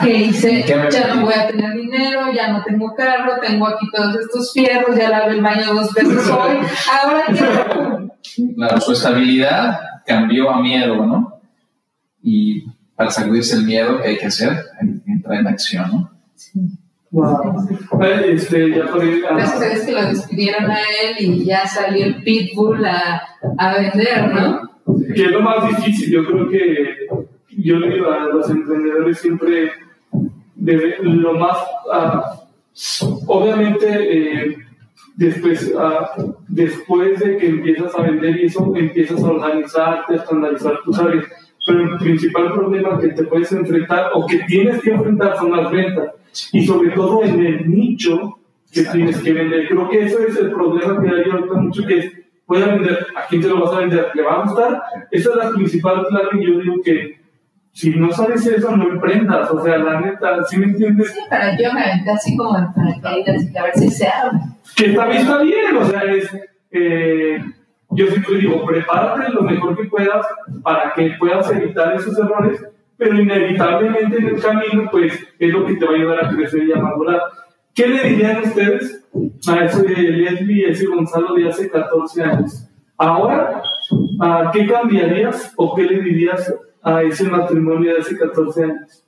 [0.00, 0.64] ¿Qué hice?
[0.64, 4.96] ya no voy a tener dinero, ya no tengo carro, tengo aquí todos estos fierros,
[4.96, 6.58] ya lavé el baño dos veces hoy.
[7.02, 8.54] Ahora qué?
[8.54, 11.40] Claro, su estabilidad cambió a miedo, ¿no?
[12.22, 12.66] Y
[13.02, 14.52] para sacudirse el miedo, ¿qué hay que hacer?
[15.08, 16.10] Entrar en acción, ¿no?
[16.36, 16.60] Sí.
[17.10, 17.68] Wow.
[18.26, 21.66] Este, ya por ahí, ah, Gracias a Dios que lo despidieron a él y ya
[21.66, 23.20] salió el pitbull a,
[23.58, 24.70] a vender, ¿no?
[25.14, 26.12] que es lo más difícil.
[26.12, 27.08] Yo creo que
[27.58, 29.72] yo le digo a los emprendedores siempre
[30.54, 31.58] debe- lo más,
[31.92, 32.36] ah,
[33.26, 33.86] obviamente
[34.46, 34.56] eh,
[35.16, 36.08] después, ah,
[36.48, 41.24] después de que empiezas a vender y eso, empiezas a organizarte, a estandarizar tus áreas.
[41.64, 45.70] Pero el principal problema que te puedes enfrentar o que tienes que enfrentar son las
[45.70, 46.12] ventas
[46.52, 48.38] y sobre todo en el nicho
[48.72, 49.68] que tienes que vender.
[49.68, 52.12] Creo que eso es el problema que hay ahorita mucho que es,
[52.46, 54.08] pueda vender, ¿a quién te lo vas a vender?
[54.14, 54.82] ¿Le va a gustar?
[55.10, 57.20] Esa es la principal clave y yo digo que
[57.72, 59.50] si no sabes eso, no emprendas.
[59.50, 61.12] O sea, la neta, ¿sí me entiendes?
[61.12, 64.38] Sí, pero yo me aventé así como en paracaídas y a ver si se abre.
[64.76, 66.28] Que también está bien, o sea, es...
[66.70, 67.42] eh,
[67.94, 70.26] yo siempre digo, prepárate lo mejor que puedas
[70.62, 72.64] para que puedas evitar esos errores,
[72.96, 76.64] pero inevitablemente en el camino, pues es lo que te va a ayudar a crecer
[76.64, 77.20] y a madurar.
[77.74, 79.04] ¿Qué le dirían ustedes
[79.48, 82.68] a ese Leslie, ese Gonzalo de hace 14 años?
[82.96, 83.62] Ahora,
[84.20, 89.04] ¿a ¿qué cambiarías o qué le dirías a ese matrimonio de hace 14 años?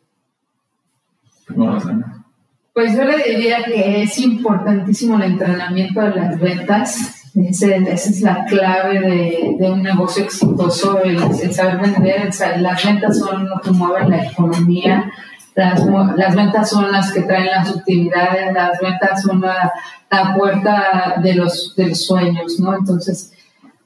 [2.72, 7.24] Pues yo le diría que es importantísimo el entrenamiento de las ventas.
[7.35, 11.18] Ese- esa es la clave de, de un negocio exitoso, el,
[11.53, 12.30] saber vender.
[12.59, 15.11] las ventas son lo que mueven la economía.
[15.57, 15.85] Las,
[16.16, 19.72] las ventas son las que traen las utilidades, las ventas son la,
[20.11, 22.76] la puerta de los, de los sueños, ¿no?
[22.76, 23.32] Entonces,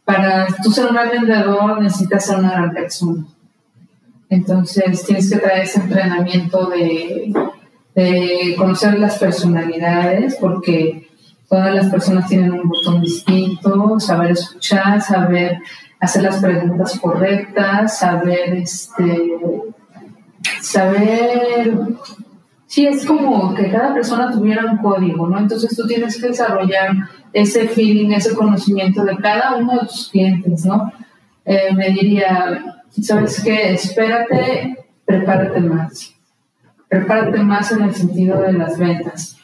[0.04, 3.24] para tú ser un gran vendedor necesitas ser una gran persona.
[4.30, 7.32] Entonces, tienes que traer ese entrenamiento de,
[7.94, 11.07] de conocer las personalidades, porque
[11.48, 15.58] todas las personas tienen un botón distinto, saber escuchar, saber
[16.00, 19.30] hacer las preguntas correctas, saber este
[20.60, 21.78] saber
[22.66, 25.38] sí es como que cada persona tuviera un código, ¿no?
[25.38, 26.92] Entonces tú tienes que desarrollar
[27.32, 30.92] ese feeling, ese conocimiento de cada uno de tus clientes, ¿no?
[31.44, 33.72] Eh, me diría, ¿sabes qué?
[33.72, 36.18] Espérate, prepárate más
[36.88, 39.36] prepárate más en el sentido de las ventas.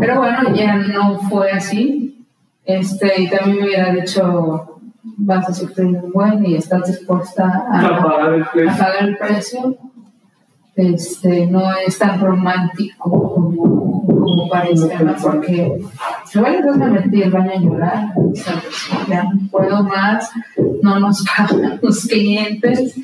[0.00, 2.26] Pero bueno, ya no fue así.
[2.64, 4.80] Este, y también me hubiera dicho,
[5.16, 8.78] vas a sufrir un buen y estás dispuesta A a, pagar el a precio.
[8.78, 9.76] pagar el precio.
[10.78, 15.12] Este, no es tan romántico como, como parece, ¿no?
[15.20, 15.76] Porque
[16.32, 18.88] igual entonces me metí al baño a llorar, ¿sabes?
[19.08, 20.30] ya no puedo más,
[20.80, 22.94] no nos pagan los clientes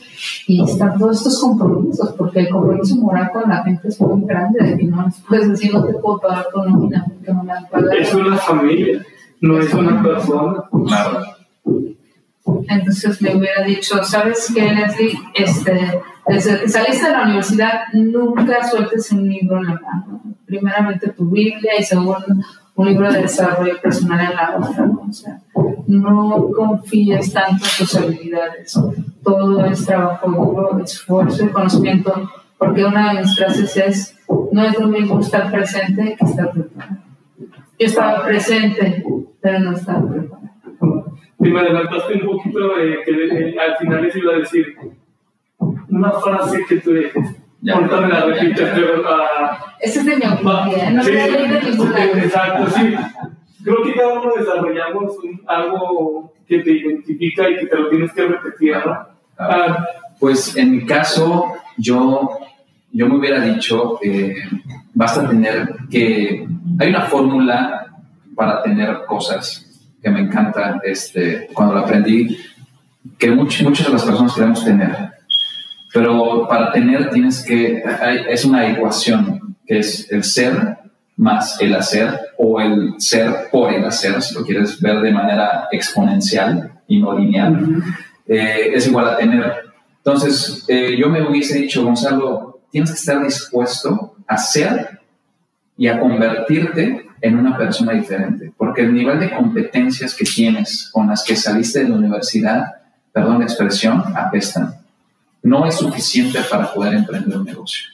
[0.47, 4.65] y están todos estos compromisos, porque el compromiso moral con la gente es muy grande,
[4.65, 7.55] de que no les puedes decir no te puedo pagar tu nómina porque no me
[7.55, 7.91] han pagado.
[7.91, 9.05] Es una familia,
[9.41, 10.63] no es una persona.
[10.87, 11.25] Claro.
[12.69, 15.19] Entonces le hubiera dicho, ¿sabes qué, Leslie?
[15.35, 20.23] Este, desde que saliste de la universidad, nunca sueltes un libro en la mano.
[20.47, 22.25] Primeramente tu Biblia y segundo
[22.77, 24.87] un libro de desarrollo personal en la otra.
[24.87, 25.07] ¿no?
[25.09, 25.39] O sea,
[25.87, 28.81] no confíes tanto en tus habilidades.
[29.23, 34.19] Todo es trabajo duro, esfuerzo y conocimiento, porque una de mis frases es,
[34.53, 36.97] no es lo mismo estar presente que estar preparado.
[37.79, 39.05] Yo estaba presente,
[39.41, 40.45] pero no estaba preparado.
[41.41, 44.67] Y me adelantaste un poquito eh, que eh, al final les iba a decir
[45.97, 46.93] una frase que tú.
[47.61, 47.75] Ya.
[47.75, 51.49] Ahorita me la repites, pero ah, Ese es de mi autoría, no sí, me de
[51.49, 52.19] lado.
[52.19, 52.95] exacto, sí.
[53.65, 58.13] Creo que cada uno desarrollamos un- algo que te identifica y que te lo tienes
[58.13, 59.07] que repetir, ¿no?
[59.39, 59.87] Ah,
[60.21, 61.47] Pues en mi caso,
[61.79, 62.39] yo,
[62.93, 64.35] yo me hubiera dicho, eh,
[64.93, 66.47] basta tener que...
[66.79, 67.87] Hay una fórmula
[68.37, 69.65] para tener cosas
[70.03, 72.37] que me encanta este, cuando la aprendí,
[73.19, 75.14] que much- muchas de las personas queremos tener.
[75.95, 77.83] Pero para tener tienes que...
[78.01, 80.79] hay- es una ecuación, que es el ser
[81.17, 85.69] más el hacer o el ser por el hacer, si lo quieres ver de manera
[85.71, 87.83] exponencial y no lineal
[88.27, 89.53] eh, es igual a tener.
[89.99, 94.99] Entonces, eh, yo me hubiese dicho, Gonzalo, tienes que estar dispuesto a ser
[95.77, 101.07] y a convertirte en una persona diferente, porque el nivel de competencias que tienes con
[101.09, 102.75] las que saliste de la universidad,
[103.13, 104.84] perdón la expresión, apestan.
[105.45, 107.85] No es suficiente para poder emprender un negocio.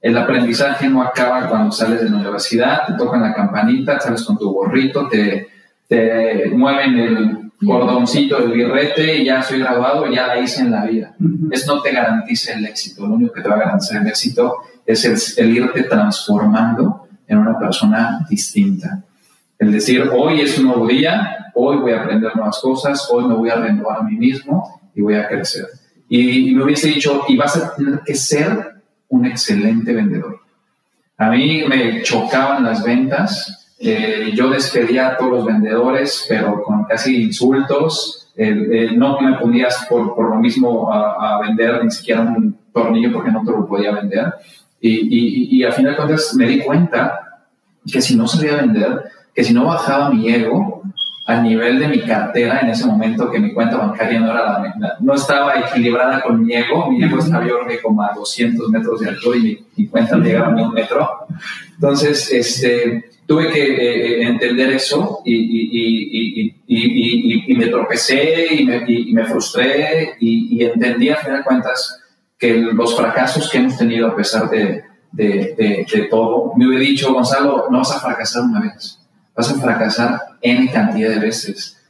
[0.00, 4.36] El aprendizaje no acaba cuando sales de la universidad, te tocan la campanita, sales con
[4.36, 5.48] tu gorrito, te,
[5.88, 10.84] te mueven el cordoncito del birrete y ya soy graduado, ya la hice en la
[10.84, 11.14] vida.
[11.50, 13.06] Eso no te garantiza el éxito.
[13.06, 17.38] Lo único que te va a garantizar el éxito es el, el irte transformando en
[17.38, 19.04] una persona distinta.
[19.58, 23.34] El decir, hoy es un nuevo día, hoy voy a aprender nuevas cosas, hoy me
[23.34, 25.66] voy a renovar a mí mismo y voy a crecer.
[26.08, 28.74] Y, me hubiese dicho, y vas a tener que ser
[29.08, 30.40] un excelente vendedor.
[31.16, 33.74] A mí me chocaban las ventas.
[33.78, 38.28] Eh, yo despedía a todos los vendedores, pero con casi insultos.
[38.36, 43.44] no me ponías por, por lo mismo a, vender ni siquiera un tornillo porque no
[43.44, 44.34] te lo podía vender.
[44.80, 47.24] Y, y, y, al final de cuentas me di cuenta
[47.90, 50.82] que si no sabía vender, que si no bajaba mi ego,
[51.26, 54.96] al nivel de mi cartera en ese momento que mi cuenta bancaria no, era la,
[55.00, 59.08] no estaba equilibrada con mi ego, mi ego estaba yo como a 200 metros de
[59.08, 61.08] altura y mi, cuenta llegaba a un metro.
[61.74, 68.66] Entonces, este, tuve que eh, eh, entender eso y, y, y, y, me tropecé y
[68.66, 72.02] me, me frustré y, entendí a final de cuentas
[72.38, 76.84] que los fracasos que hemos tenido a pesar de, de, de, de todo, me hubiera
[76.84, 79.03] dicho, Gonzalo, no vas a fracasar una vez
[79.36, 81.80] vas a fracasar N cantidad de veces,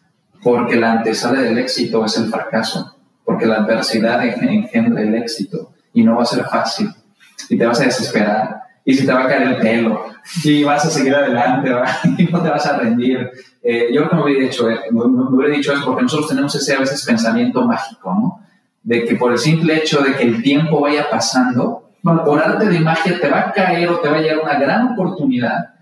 [0.43, 6.05] porque la antesala del éxito es el fracaso, porque la adversidad engendra el éxito y
[6.05, 6.91] no va a ser fácil
[7.49, 10.07] y te vas a desesperar y si te va a caer el pelo
[10.43, 11.71] y vas a seguir adelante
[12.19, 13.31] y no te vas a rendir.
[13.63, 16.75] Eh, yo no me hubiera dicho, eh, me, hubiera dicho eso porque nosotros tenemos ese
[16.75, 18.41] a veces pensamiento mágico, ¿no?
[18.83, 22.81] De que por el simple hecho de que el tiempo vaya pasando, por arte de
[22.81, 25.74] magia te va a caer o te va a llegar una gran oportunidad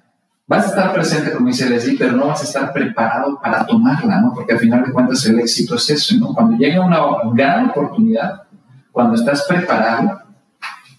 [0.52, 4.20] Vas a estar presente, como dice Leslie, pero no vas a estar preparado para tomarla,
[4.20, 4.34] ¿no?
[4.34, 6.34] Porque al final de cuentas el éxito es eso, ¿no?
[6.34, 7.00] Cuando llega una
[7.32, 8.42] gran oportunidad,
[8.90, 10.20] cuando estás preparado,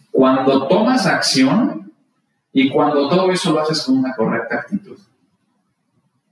[0.09, 1.91] cuando tomas acción
[2.51, 4.97] y cuando todo eso lo haces con una correcta actitud,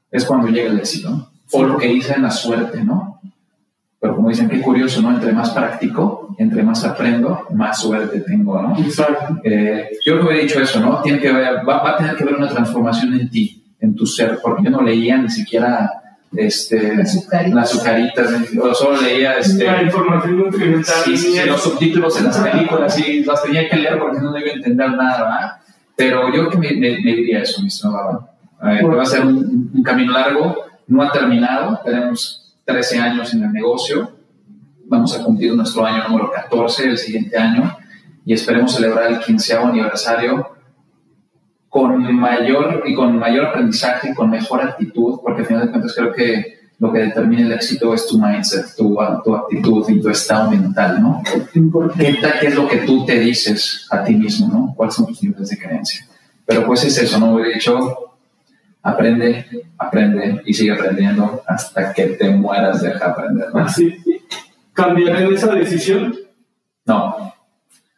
[0.10, 3.22] es cuando llega el éxito, O lo que dice en la suerte, ¿no?
[4.02, 5.12] Pero como dicen, qué curioso, ¿no?
[5.12, 8.76] Entre más practico, entre más aprendo, más suerte tengo, ¿no?
[8.76, 9.40] Exacto.
[9.44, 11.04] Eh, yo creo que he dicho eso, ¿no?
[11.04, 14.40] Tiene que ver, va, a tener que ver una transformación en ti, en tu ser,
[14.42, 15.88] porque yo no leía ni siquiera
[16.36, 18.28] este, las azucaritas,
[18.74, 21.04] solo leía este, la información nutrimental.
[21.06, 24.54] Sí, sí, los subtítulos en las películas, y las tenía que leer porque no debía
[24.54, 25.52] entender nada, ¿verdad?
[25.96, 28.30] Pero yo creo que me, me, diría eso, mi estimado.
[28.64, 30.56] va a ser un, un camino largo,
[30.88, 32.41] no ha terminado, tenemos
[32.72, 34.12] 13 años en el negocio.
[34.86, 37.78] Vamos a cumplir nuestro año número 14 el siguiente año
[38.26, 40.52] y esperemos celebrar el 15 aniversario
[41.70, 46.12] con mayor y con mayor aprendizaje, con mejor actitud, porque al final de cuentas creo
[46.14, 50.50] que lo que determina el éxito es tu mindset, tu, tu actitud y tu estado
[50.50, 51.22] mental, ¿no?
[51.54, 54.74] ¿Qué, ¿Qué es lo que tú te dices a ti mismo, ¿no?
[54.76, 56.08] ¿Cuáles son tus niveles de creencia?
[56.46, 57.40] Pero pues es eso, ¿no?
[57.40, 58.11] He dicho,
[58.84, 59.46] Aprende,
[59.78, 63.48] aprende y sigue aprendiendo hasta que te mueras, deja aprender.
[63.54, 63.96] Así.
[64.74, 66.16] ¿Cambiaré esa decisión?
[66.86, 67.34] No.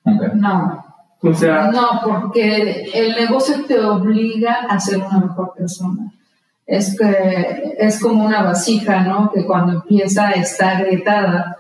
[0.05, 0.85] No.
[1.21, 1.71] O sea.
[1.71, 6.11] No, porque el negocio te obliga a ser una mejor persona.
[6.65, 9.31] Es que es como una vasija, ¿no?
[9.33, 11.57] Que cuando empieza está agrietada,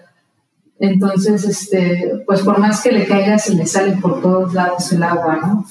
[0.79, 5.03] entonces, este, pues por más que le caiga, se le sale por todos lados el
[5.03, 5.65] agua, ¿no?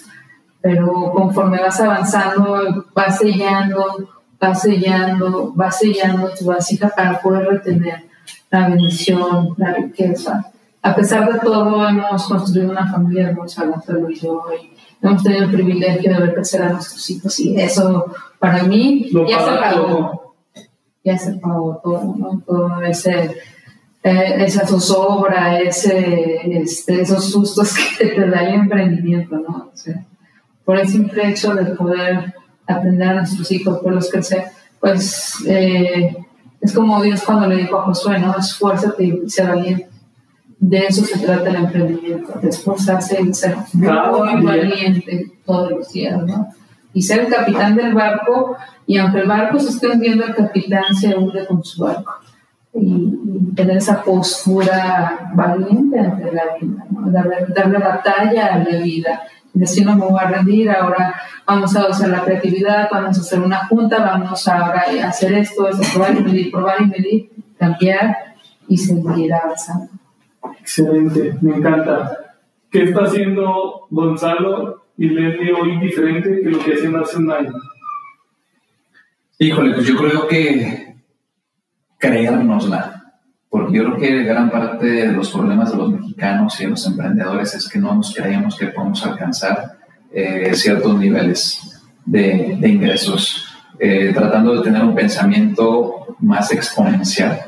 [0.62, 4.08] Pero conforme vas avanzando, vas sellando,
[4.40, 8.04] vas sellando, vas sellando tu vasija para poder retener
[8.50, 10.52] la bendición, la riqueza.
[10.80, 14.72] A pesar de todo, hemos construido una familia hermosa, Gonzalo y yo, y
[15.04, 18.06] hemos tenido el privilegio de ver crecer a nuestros hijos, y eso
[18.38, 20.34] para mí ya se pagó.
[21.04, 22.42] Ya se pagó todo, ¿no?
[22.46, 23.36] Todo ese,
[24.04, 29.70] eh, esa zozobra, ese, este, esos sustos que te da el emprendimiento, ¿no?
[29.72, 30.04] O sea,
[30.64, 32.34] por el simple hecho de poder
[32.66, 34.44] aprender a nuestros hijos, los crecer,
[34.80, 36.16] pues eh,
[36.60, 38.36] es como Dios cuando le dijo a Josué, ¿no?
[38.36, 39.88] Esfuérzate y sé valiente.
[40.58, 46.22] De eso se trata el emprendimiento, de esforzarse y ser muy valiente todos los días,
[46.24, 46.48] ¿no?
[46.94, 48.56] Y ser el capitán del barco,
[48.86, 52.12] y aunque el barco se esté hundiendo, el capitán se hunde con su barco.
[52.74, 53.18] Y,
[53.56, 57.10] tener esa postura valiente ante la vida, ¿no?
[57.10, 59.20] darle, darle batalla a la vida
[59.52, 61.14] decir no me voy a rendir, ahora
[61.46, 65.68] vamos a usar la creatividad, vamos a hacer una junta, vamos ahora a hacer esto,
[65.68, 68.16] esto, probar y medir, probar y medir, cambiar
[68.68, 69.88] y seguir avanzando.
[70.60, 72.18] Excelente, me encanta.
[72.70, 77.52] ¿Qué está haciendo Gonzalo y Leslie hoy diferente que lo que hacían hace un año?
[79.38, 80.96] Híjole, pues yo creo que
[81.98, 82.91] creérnosla
[83.52, 86.86] porque yo creo que gran parte de los problemas de los mexicanos y de los
[86.86, 89.76] emprendedores es que no nos creemos que podemos alcanzar
[90.10, 93.44] eh, ciertos niveles de, ingresos,
[93.78, 97.42] eh, tratando de tener un pensamiento más exponencial,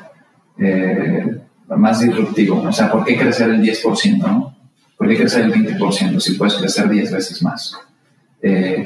[0.59, 2.61] eh, más disruptivo.
[2.61, 4.19] O sea, ¿por qué crecer el 10%?
[4.19, 4.55] No?
[4.99, 7.79] ¿Por qué crecer el 20% si puedes crecer 10 veces más?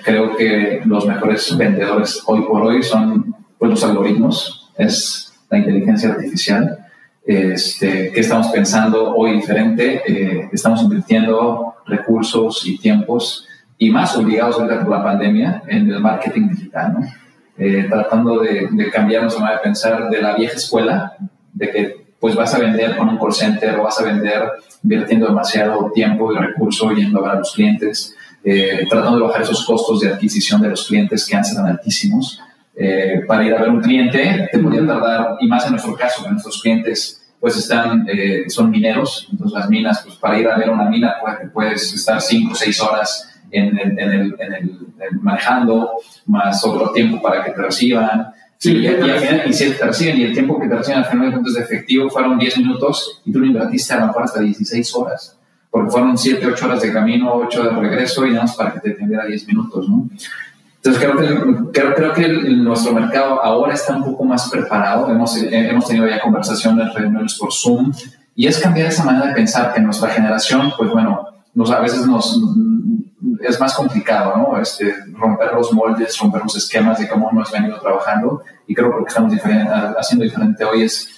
[0.04, 6.10] creo que los mejores vendedores hoy por hoy son pues, los algoritmos, es la inteligencia
[6.10, 6.78] artificial
[7.28, 10.00] este, qué estamos pensando hoy diferente.
[10.06, 16.00] Eh, estamos invirtiendo recursos y tiempos y más obligados ahorita por la pandemia en el
[16.00, 17.06] marketing digital, ¿no?
[17.58, 21.16] Eh, tratando de, de, cambiar nuestra manera de pensar de la vieja escuela,
[21.52, 24.50] de que pues vas a vender con un call center o vas a vender
[24.82, 29.42] invirtiendo demasiado tiempo y recurso yendo a ver a los clientes, eh, tratando de bajar
[29.42, 32.40] esos costos de adquisición de los clientes que antes eran altísimos.
[32.80, 36.22] Eh, para ir a ver un cliente te podía tardar, y más en nuestro caso,
[36.22, 38.06] que nuestros clientes pues están,
[38.48, 42.20] son mineros, entonces las minas, pues para ir a ver una mina pues, puedes estar
[42.20, 44.78] 5 o 6 horas en el, en el, en el,
[45.20, 45.90] manejando,
[46.26, 48.28] más otro tiempo para que te reciban.
[48.56, 51.06] Sí, y, al final, y si te reciben, y el tiempo que te reciben al
[51.06, 54.24] final de cuentas de efectivo fueron 10 minutos y tú lo invertiste a lo mejor
[54.24, 55.38] hasta 16 horas,
[55.70, 58.80] porque fueron 7, 8 horas de camino, 8 de regreso y nada más para que
[58.80, 60.08] te atendiera 10 minutos, ¿no?
[60.82, 65.10] Entonces creo que, creo, creo que nuestro mercado ahora está un poco más preparado.
[65.10, 67.92] Hemos, hemos tenido ya conversaciones, reuniones por Zoom,
[68.34, 72.06] y es cambiar esa manera de pensar que nuestra generación, pues bueno, nos, a veces
[72.06, 72.40] nos,
[73.40, 74.60] es más complicado, ¿no?
[74.60, 78.98] Este, romper los moldes, romper los esquemas de cómo hemos venido trabajando y creo que
[78.98, 79.34] lo que estamos
[79.98, 81.08] haciendo diferente hoy es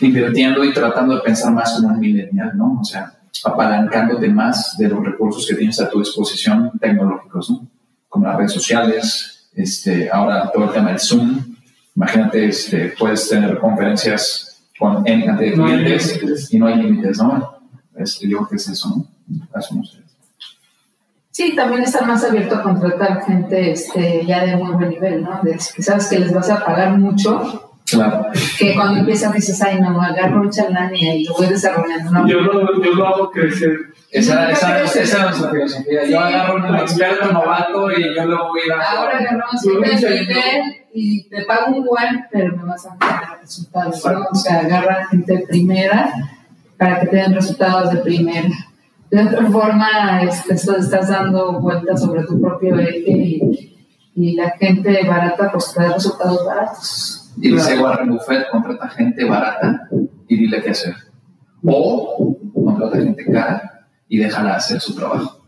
[0.00, 2.78] invirtiendo y tratando de pensar más como un millennial, ¿no?
[2.80, 7.66] O sea, apalancándote más de los recursos que tienes a tu disposición tecnológicos, ¿no?
[8.10, 11.56] Como las redes sociales, este, ahora todo el tema del Zoom.
[11.96, 17.58] Imagínate, este, puedes tener conferencias con N cantidad de clientes y no hay límites, ¿no?
[17.96, 19.06] Este, yo creo que es eso, ¿no?
[19.58, 19.98] Eso no sé.
[21.30, 25.40] Sí, también estar más abierto a contratar gente este, ya de muy buen nivel, ¿no?
[25.42, 27.69] De que sabes que les vas a pagar mucho.
[27.90, 28.26] Claro.
[28.58, 32.10] Que cuando empiezas dices, ay, no, agarro un chalán y lo voy desarrollando.
[32.10, 32.28] ¿no?
[32.28, 33.76] Yo, lo, yo lo hago crecer.
[34.10, 36.04] Esa, esa, esa, es nuestra filosofía.
[36.06, 38.90] Yo agarro un experto novato y yo lo voy a.
[38.90, 44.04] Ahora agarramos un nivel y te pago un buen, pero me vas a dar resultados.
[44.04, 44.26] ¿no?
[44.32, 46.12] O sea, agarra gente primera
[46.76, 48.48] para que te den resultados de primera
[49.10, 53.76] de otra forma este, estás dando vueltas sobre tu propio eje y,
[54.14, 57.19] y la gente barata pues te da resultados baratos.
[57.36, 59.88] Y dice Warren Buffett, contrata gente barata
[60.28, 60.94] y dile qué hacer.
[61.64, 65.40] O contrata gente cara y déjala hacer su trabajo.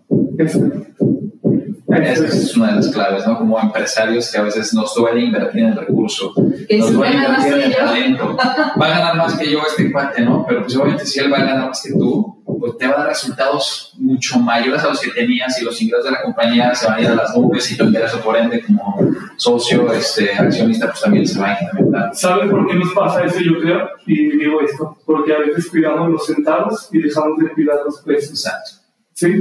[1.92, 3.38] Esa es una de las claves, ¿no?
[3.38, 7.62] Como empresarios que a veces nos duele invertir en el recurso, nos duele invertir en
[7.62, 8.36] el talento.
[8.80, 10.44] Va a ganar más que yo este cuate, ¿no?
[10.46, 12.98] Pero pues obviamente si él va a ganar más que tú, pues te va a
[12.98, 16.86] dar resultados mucho mayores a los que tenías y los ingresos de la compañía se
[16.86, 18.96] van a ir a las nubes y tu ingreso por ende como
[19.36, 22.14] socio, este, accionista, pues también se va a incrementar.
[22.14, 23.88] ¿Sabes por qué nos pasa eso, yo creo?
[24.06, 28.30] Y digo esto, porque a veces cuidamos los centavos y dejamos de cuidar los precios.
[28.30, 28.81] Exacto.
[29.22, 29.40] Sí,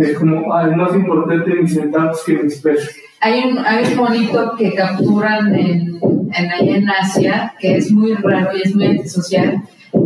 [0.00, 2.90] es como, ah, es más importante mis centavos que mis pesos.
[3.20, 6.00] Hay un, hay un monito que capturan en,
[6.32, 9.62] en, ahí en Asia, que es muy raro y es muy antisocial.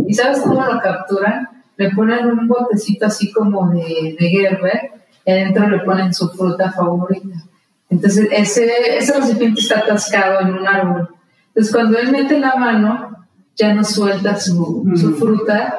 [0.06, 1.48] ¿Y sabes cómo lo capturan?
[1.78, 4.90] Le ponen un botecito así como de, de Gerber
[5.24, 7.46] y adentro le ponen su fruta favorita.
[7.88, 11.08] Entonces, ese, ese recipiente está atascado en un árbol.
[11.48, 15.78] Entonces, cuando él mete la mano, ya no suelta su, su fruta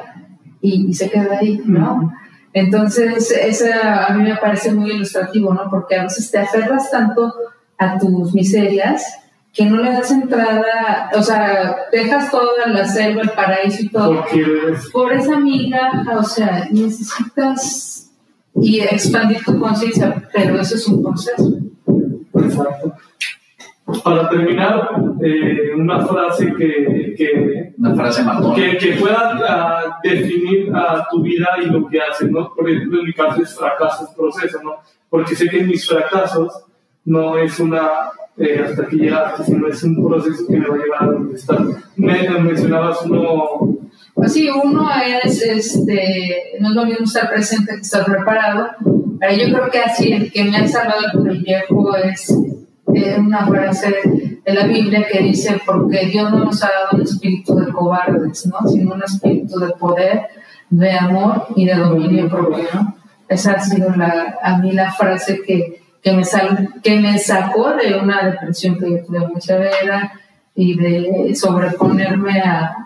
[0.60, 2.12] y, y, se queda ahí, ¿no?
[2.56, 5.68] Entonces, esa a mí me parece muy ilustrativo, ¿no?
[5.68, 7.34] Porque a veces te aferras tanto
[7.76, 9.04] a tus miserias
[9.52, 14.24] que no le das entrada, o sea, dejas toda la selva, el paraíso y todo
[14.90, 18.10] por esa amiga, o sea, necesitas
[18.54, 21.58] y expandir tu conciencia, pero eso es un proceso.
[22.36, 22.94] Exacto.
[24.02, 24.90] Para terminar,
[25.22, 28.24] eh, una frase que, que, una frase
[28.56, 32.52] que, que, pueda uh, definir a tu vida y lo que haces, ¿no?
[32.52, 34.76] Por ejemplo, en mi caso es fracaso, es proceso, ¿no?
[35.08, 36.64] Porque sé que mis fracasos
[37.04, 40.78] no es una eh, hasta que llegaste, sino es un proceso que me va a
[40.78, 41.60] llevar a donde estás.
[41.96, 43.78] Me, mencionabas uno.
[44.14, 44.88] Pues sí, uno
[45.22, 48.68] es, este, no es lo mismo estar presente que estar preparado.
[49.18, 52.36] Pero yo creo que así el que me ha salvado el viejo es
[52.86, 57.54] una frase de la Biblia que dice, porque Dios no nos ha dado un espíritu
[57.56, 58.68] de cobardes, ¿no?
[58.68, 60.28] sino un espíritu de poder,
[60.70, 62.68] de amor y de dominio propio.
[63.28, 67.72] Esa ha sido la, a mí la frase que, que, me sal, que me sacó
[67.72, 70.12] de una depresión que yo tuve muy severa
[70.54, 72.76] y de sobreponerme a,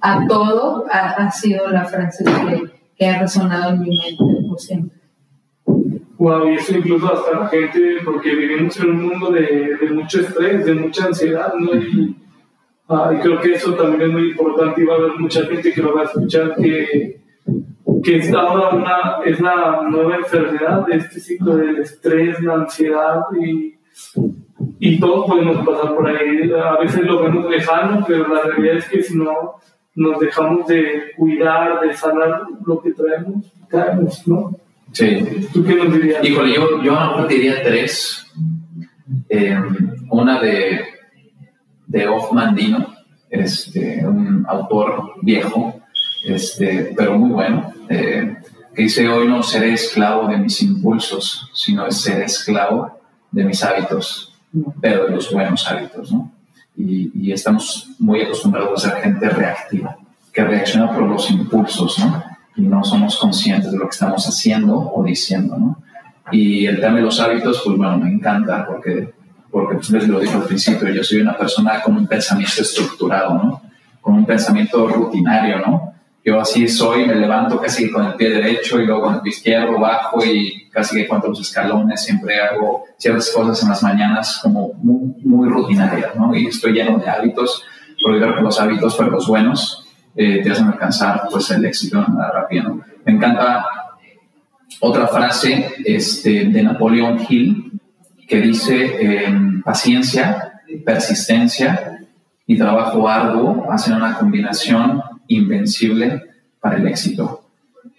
[0.00, 2.62] a todo, ha, ha sido la frase que,
[2.96, 4.91] que ha resonado en mi mente por siempre
[6.22, 10.64] wow, y eso incluso hasta la gente, porque vivimos en un mundo de, mucho estrés,
[10.64, 11.74] de mucha ansiedad, ¿no?
[11.74, 12.16] Y,
[12.88, 15.72] ah, y, creo que eso también es muy importante y va a haber mucha gente
[15.72, 17.20] que lo va a escuchar que,
[18.04, 23.22] que esta ahora una, es la nueva enfermedad de este ciclo del estrés, la ansiedad
[23.40, 23.74] y,
[24.78, 26.52] y todos podemos pasar por ahí.
[26.52, 29.56] A veces lo vemos lejano, pero la realidad es que si no
[29.96, 34.56] nos dejamos de cuidar, de sanar lo que traemos, caemos, ¿no?
[34.92, 35.48] Sí.
[35.52, 36.24] ¿Tú qué nos dirías?
[36.24, 38.26] Híjole, yo, yo a diría tres.
[39.28, 39.58] Eh,
[40.10, 40.84] una de,
[41.86, 42.94] de Hoffman Dino,
[43.30, 45.80] este, un autor viejo,
[46.26, 48.36] este, pero muy bueno, eh,
[48.74, 54.34] que dice, hoy no seré esclavo de mis impulsos, sino seré esclavo de mis hábitos,
[54.80, 56.30] pero de los buenos hábitos, ¿no?
[56.76, 59.96] Y, y estamos muy acostumbrados a ser gente reactiva,
[60.32, 62.31] que reacciona por los impulsos, ¿no?
[62.56, 65.82] Y no somos conscientes de lo que estamos haciendo o diciendo, ¿no?
[66.30, 69.12] Y el tema de los hábitos, pues bueno, me encanta porque,
[69.50, 73.34] porque pues les lo dije al principio, yo soy una persona con un pensamiento estructurado,
[73.34, 73.62] ¿no?
[74.00, 75.92] Con un pensamiento rutinario, ¿no?
[76.24, 79.30] Yo así soy, me levanto casi con el pie derecho y luego con el pie
[79.30, 84.38] izquierdo bajo y casi que cuento los escalones, siempre hago ciertas cosas en las mañanas
[84.40, 86.34] como muy, muy rutinarias, ¿no?
[86.34, 87.64] Y estoy lleno de hábitos,
[88.02, 89.84] porque creo que los hábitos, pero los buenos,
[90.14, 92.84] eh, te hacen alcanzar pues el éxito nada rápido, ¿no?
[93.04, 93.66] Me encanta
[94.80, 97.80] otra frase este, de Napoleón Hill
[98.26, 99.34] que dice eh,
[99.64, 101.98] paciencia, persistencia
[102.46, 106.22] y trabajo arduo hacen una combinación invencible
[106.60, 107.44] para el éxito.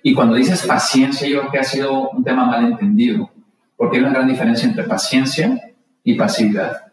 [0.01, 3.29] Y cuando dices paciencia, yo creo que ha sido un tema mal entendido,
[3.77, 6.83] porque hay una gran diferencia entre paciencia y pasividad.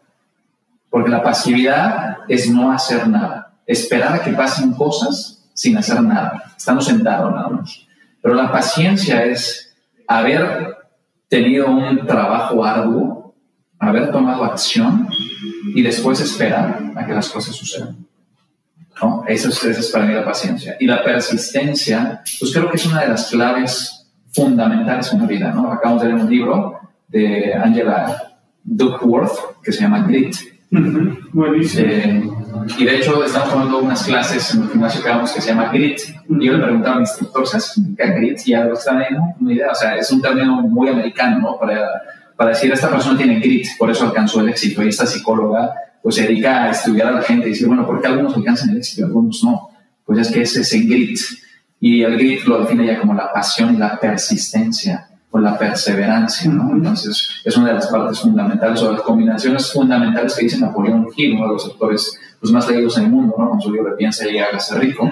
[0.89, 3.40] Porque la pasividad es no hacer nada,
[3.71, 7.85] esperar a que pasen cosas sin hacer nada, estamos sentados nada más.
[8.21, 9.75] Pero la paciencia es
[10.07, 10.77] haber
[11.27, 13.33] tenido un trabajo arduo,
[13.79, 15.07] haber tomado acción
[15.73, 18.05] y después esperar a que las cosas sucedan.
[19.01, 19.23] ¿no?
[19.27, 20.75] Eso, es, eso es para mí la paciencia.
[20.79, 25.51] Y la persistencia, pues creo que es una de las claves fundamentales en la vida.
[25.51, 25.71] ¿no?
[25.71, 30.35] Acabamos de leer un libro de Angela Duckworth que se llama Grit.
[31.33, 31.87] Buenísimo.
[31.87, 32.31] Eh,
[32.77, 35.71] y de hecho estamos tomando unas clases en el gimnasio que damos que se llama
[35.71, 35.99] Grit.
[36.29, 38.39] Y yo le preguntaba al instructor, ¿sabes qué Grit?
[38.45, 39.71] Y algo está no, no idea.
[39.71, 41.59] O sea, es un término muy americano, ¿no?
[41.59, 41.87] Para,
[42.35, 44.83] para decir, esta persona tiene Grit, por eso alcanzó el éxito.
[44.83, 48.01] Y esta psicóloga pues se dedica a estudiar a la gente y decir, bueno, ¿por
[48.01, 49.69] qué algunos alcanzan el éxito y algunos no?
[50.05, 51.19] Pues es que es ese grit.
[51.79, 56.51] Y el grit lo define ya como la pasión y la persistencia o la perseverancia,
[56.51, 56.71] ¿no?
[56.71, 61.35] Entonces, es una de las partes fundamentales o las combinaciones fundamentales que dice Napoleón Hill,
[61.35, 63.49] uno de los autores pues, más leídos en el mundo, ¿no?
[63.49, 65.09] Con su libro Piensa y hágase rico.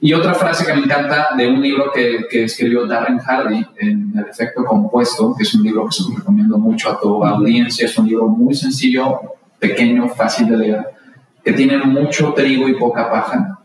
[0.00, 4.12] Y otra frase que me encanta de un libro que, que escribió Darren Hardy en
[4.18, 7.86] El efecto compuesto, que es un libro que se lo recomiendo mucho a toda audiencia,
[7.86, 9.20] es un libro muy sencillo,
[9.58, 10.86] pequeño, fácil de leer,
[11.42, 13.60] que tiene mucho trigo y poca paja,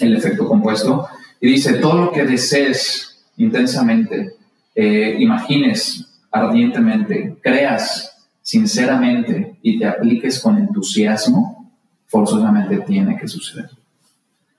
[0.00, 1.08] el efecto compuesto,
[1.40, 4.37] y dice, todo lo que desees intensamente,
[4.80, 11.72] eh, imagines ardientemente, creas sinceramente y te apliques con entusiasmo,
[12.06, 13.68] forzosamente tiene que suceder.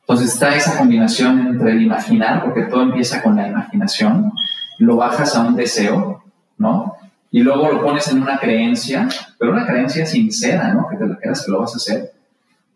[0.02, 4.34] Entonces está esa combinación entre el imaginar, porque todo empieza con la imaginación,
[4.80, 6.22] lo bajas a un deseo,
[6.58, 6.96] ¿no?
[7.32, 9.08] Y luego lo pones en una creencia,
[9.38, 10.90] pero una creencia sincera, ¿no?
[10.90, 12.12] Que te la quedas que lo vas a hacer.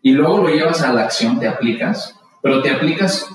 [0.01, 3.27] Y luego lo llevas a la acción, te aplicas, pero te aplicas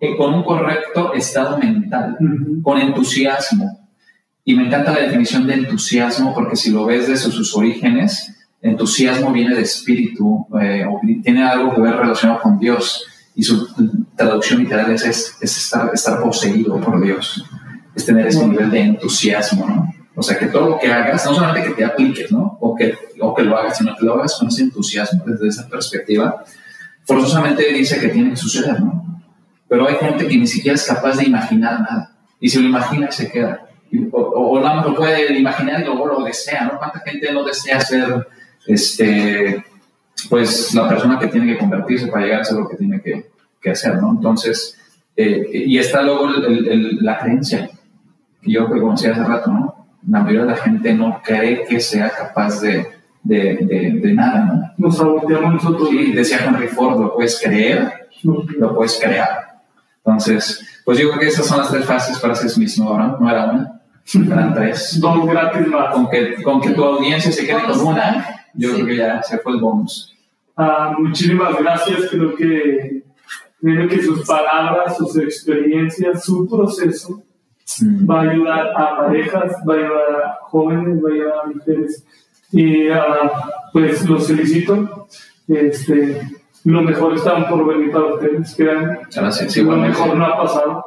[0.00, 2.62] eh, con un correcto estado mental, Ujú.
[2.62, 3.88] con entusiasmo.
[4.44, 9.32] Y me encanta la definición de entusiasmo porque si lo ves desde sus orígenes, entusiasmo
[9.32, 13.04] viene de espíritu, eh, o tiene algo que ver relacionado con Dios.
[13.34, 13.68] Y su
[14.16, 17.44] traducción literal es, es, es estar, estar poseído por Dios,
[17.94, 19.94] es tener ese nivel de entusiasmo, ¿no?
[20.16, 22.58] O sea, que todo lo que hagas, no solamente que te apliques, ¿no?
[22.60, 25.68] O que, o que lo hagas, sino que lo hagas con ese entusiasmo desde esa
[25.68, 26.42] perspectiva,
[27.04, 29.17] forzosamente dice que tiene que suceder, ¿no?
[29.68, 32.12] Pero hay gente que ni siquiera es capaz de imaginar nada.
[32.40, 33.66] Y si lo imagina, se queda.
[34.12, 36.78] O, o, o nada más lo puede imaginar y luego lo desea, ¿no?
[36.78, 38.26] ¿Cuánta gente no desea ser,
[38.66, 39.64] este,
[40.28, 43.30] pues, la persona que tiene que convertirse para llegar a ser lo que tiene que,
[43.60, 44.10] que hacer, ¿no?
[44.12, 44.78] Entonces,
[45.16, 47.68] eh, y está luego el- el- el- la creencia,
[48.42, 49.86] que yo que conocí hace rato, ¿no?
[50.08, 52.86] La mayoría de la gente no cree que sea capaz de,
[53.22, 54.72] de, de, de nada, ¿no?
[54.78, 55.88] Nos saboteamos nosotros.
[55.90, 59.47] Sí, decía Henry Ford, lo puedes creer, lo puedes crear.
[60.08, 63.18] Entonces, pues yo creo que esas son las tres fases para ser Smith, ¿no?
[63.18, 63.80] No era una,
[64.14, 64.98] eran tres.
[65.00, 65.94] Dos gratis más.
[65.94, 69.38] Con que, con que tu audiencia se quede con una, yo creo que ya se
[69.38, 70.14] fue el bonus.
[70.56, 72.08] Ah, muchísimas gracias.
[72.10, 73.04] Creo que,
[73.60, 77.22] creo que sus palabras, sus experiencias, su proceso
[77.80, 78.10] Mm.
[78.10, 82.04] va a ayudar a parejas, va a ayudar a jóvenes, va a ayudar a mujeres.
[82.50, 85.06] Y ah, pues los felicito.
[85.46, 86.20] Este,
[86.72, 88.98] lo mejor está por venir para ustedes, créanme.
[89.14, 89.98] Gracias, lo igualmente.
[89.98, 90.84] mejor no ha pasado.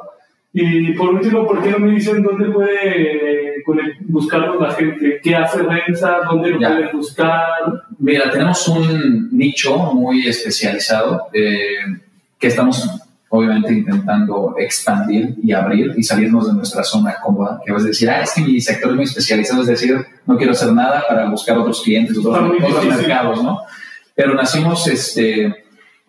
[0.52, 3.64] Y por último, ¿por qué no me dicen dónde puede
[4.00, 5.18] buscarnos la gente?
[5.22, 6.18] ¿Qué hace Renza?
[6.30, 7.46] ¿Dónde lo pueden buscar?
[7.98, 11.86] Mira, tenemos un nicho muy especializado eh,
[12.38, 12.86] que estamos
[13.34, 18.10] obviamente intentando expandir y abrir y salirnos de nuestra zona cómoda, que vas a decir,
[18.10, 21.30] ah, es que mi sector es muy especializado, es decir, no quiero hacer nada para
[21.30, 23.62] buscar otros clientes, otros, otros mercados, ¿no?
[24.14, 25.61] Pero nacimos este,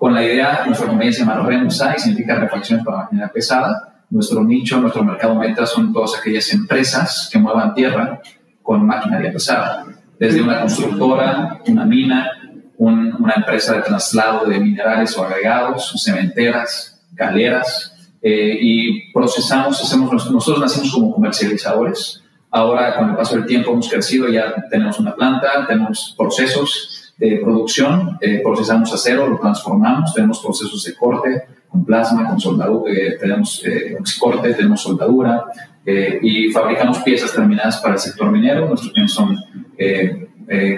[0.03, 1.47] con la idea, nuestra compañía se llama
[1.95, 4.03] y significa refacciones para maquinaria pesada.
[4.09, 8.21] Nuestro nicho, nuestro mercado meta son todas aquellas empresas que muevan tierra
[8.61, 9.85] con maquinaria pesada,
[10.19, 12.29] desde una constructora, una mina,
[12.77, 20.59] una empresa de traslado de minerales o agregados, cementeras, galeras, eh, y procesamos, hacemos, nosotros
[20.59, 22.21] nacimos como comercializadores.
[22.51, 27.37] Ahora, con el paso del tiempo, hemos crecido, ya tenemos una planta, tenemos procesos de
[27.37, 33.17] producción, eh, procesamos acero, lo transformamos, tenemos procesos de corte con plasma, con soldadura, eh,
[33.19, 33.63] tenemos
[34.19, 35.45] corte, tenemos soldadura
[35.85, 38.67] y fabricamos piezas terminadas para el sector minero.
[38.67, 39.37] Nuestros clientes son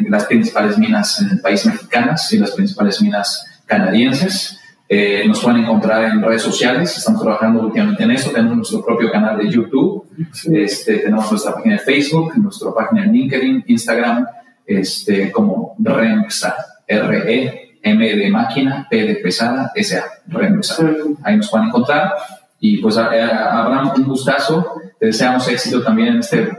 [0.10, 4.60] las principales minas en el país mexicanas y las principales minas canadienses.
[4.88, 9.12] Eh, nos pueden encontrar en redes sociales, estamos trabajando últimamente en eso, tenemos nuestro propio
[9.12, 10.06] canal de YouTube,
[10.54, 14.28] este, tenemos nuestra página de Facebook, nuestra página de LinkedIn, Instagram,
[14.66, 16.56] este, como REMPSA,
[16.88, 20.90] R-E-M de máquina, P de pesada, S-A, REMPSA.
[21.24, 22.14] Ahí nos pueden encontrar.
[22.60, 26.50] Y pues habrá un gustazo, te deseamos éxito también en este,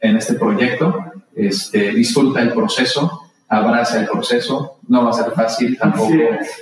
[0.00, 4.78] en este proyecto, este, disfruta el proceso abraza el proceso.
[4.88, 6.12] No va a ser fácil tampoco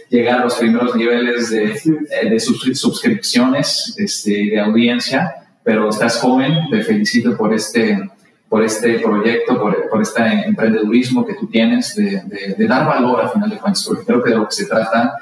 [0.09, 6.71] llegar a los primeros niveles de, eh, de suscripciones, este, de audiencia, pero estás joven,
[6.71, 8.11] te felicito por este,
[8.49, 12.23] por este proyecto, por, por este emprendedurismo que tú tienes, de,
[12.57, 15.15] de, dar valor al final de cuentas, porque creo que de lo que se trata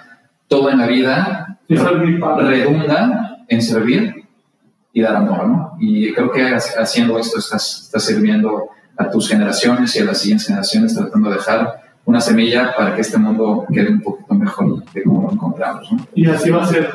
[0.49, 4.25] todo en la vida redunda en servir
[4.93, 5.77] y dar amor, ¿no?
[5.81, 10.47] Y creo que haciendo esto estás, estás sirviendo a tus generaciones y a las siguientes
[10.47, 15.03] generaciones, tratando de dejar una semilla para que este mundo quede un poquito mejor de
[15.03, 15.89] como lo encontramos.
[16.15, 16.91] Y así va a ser.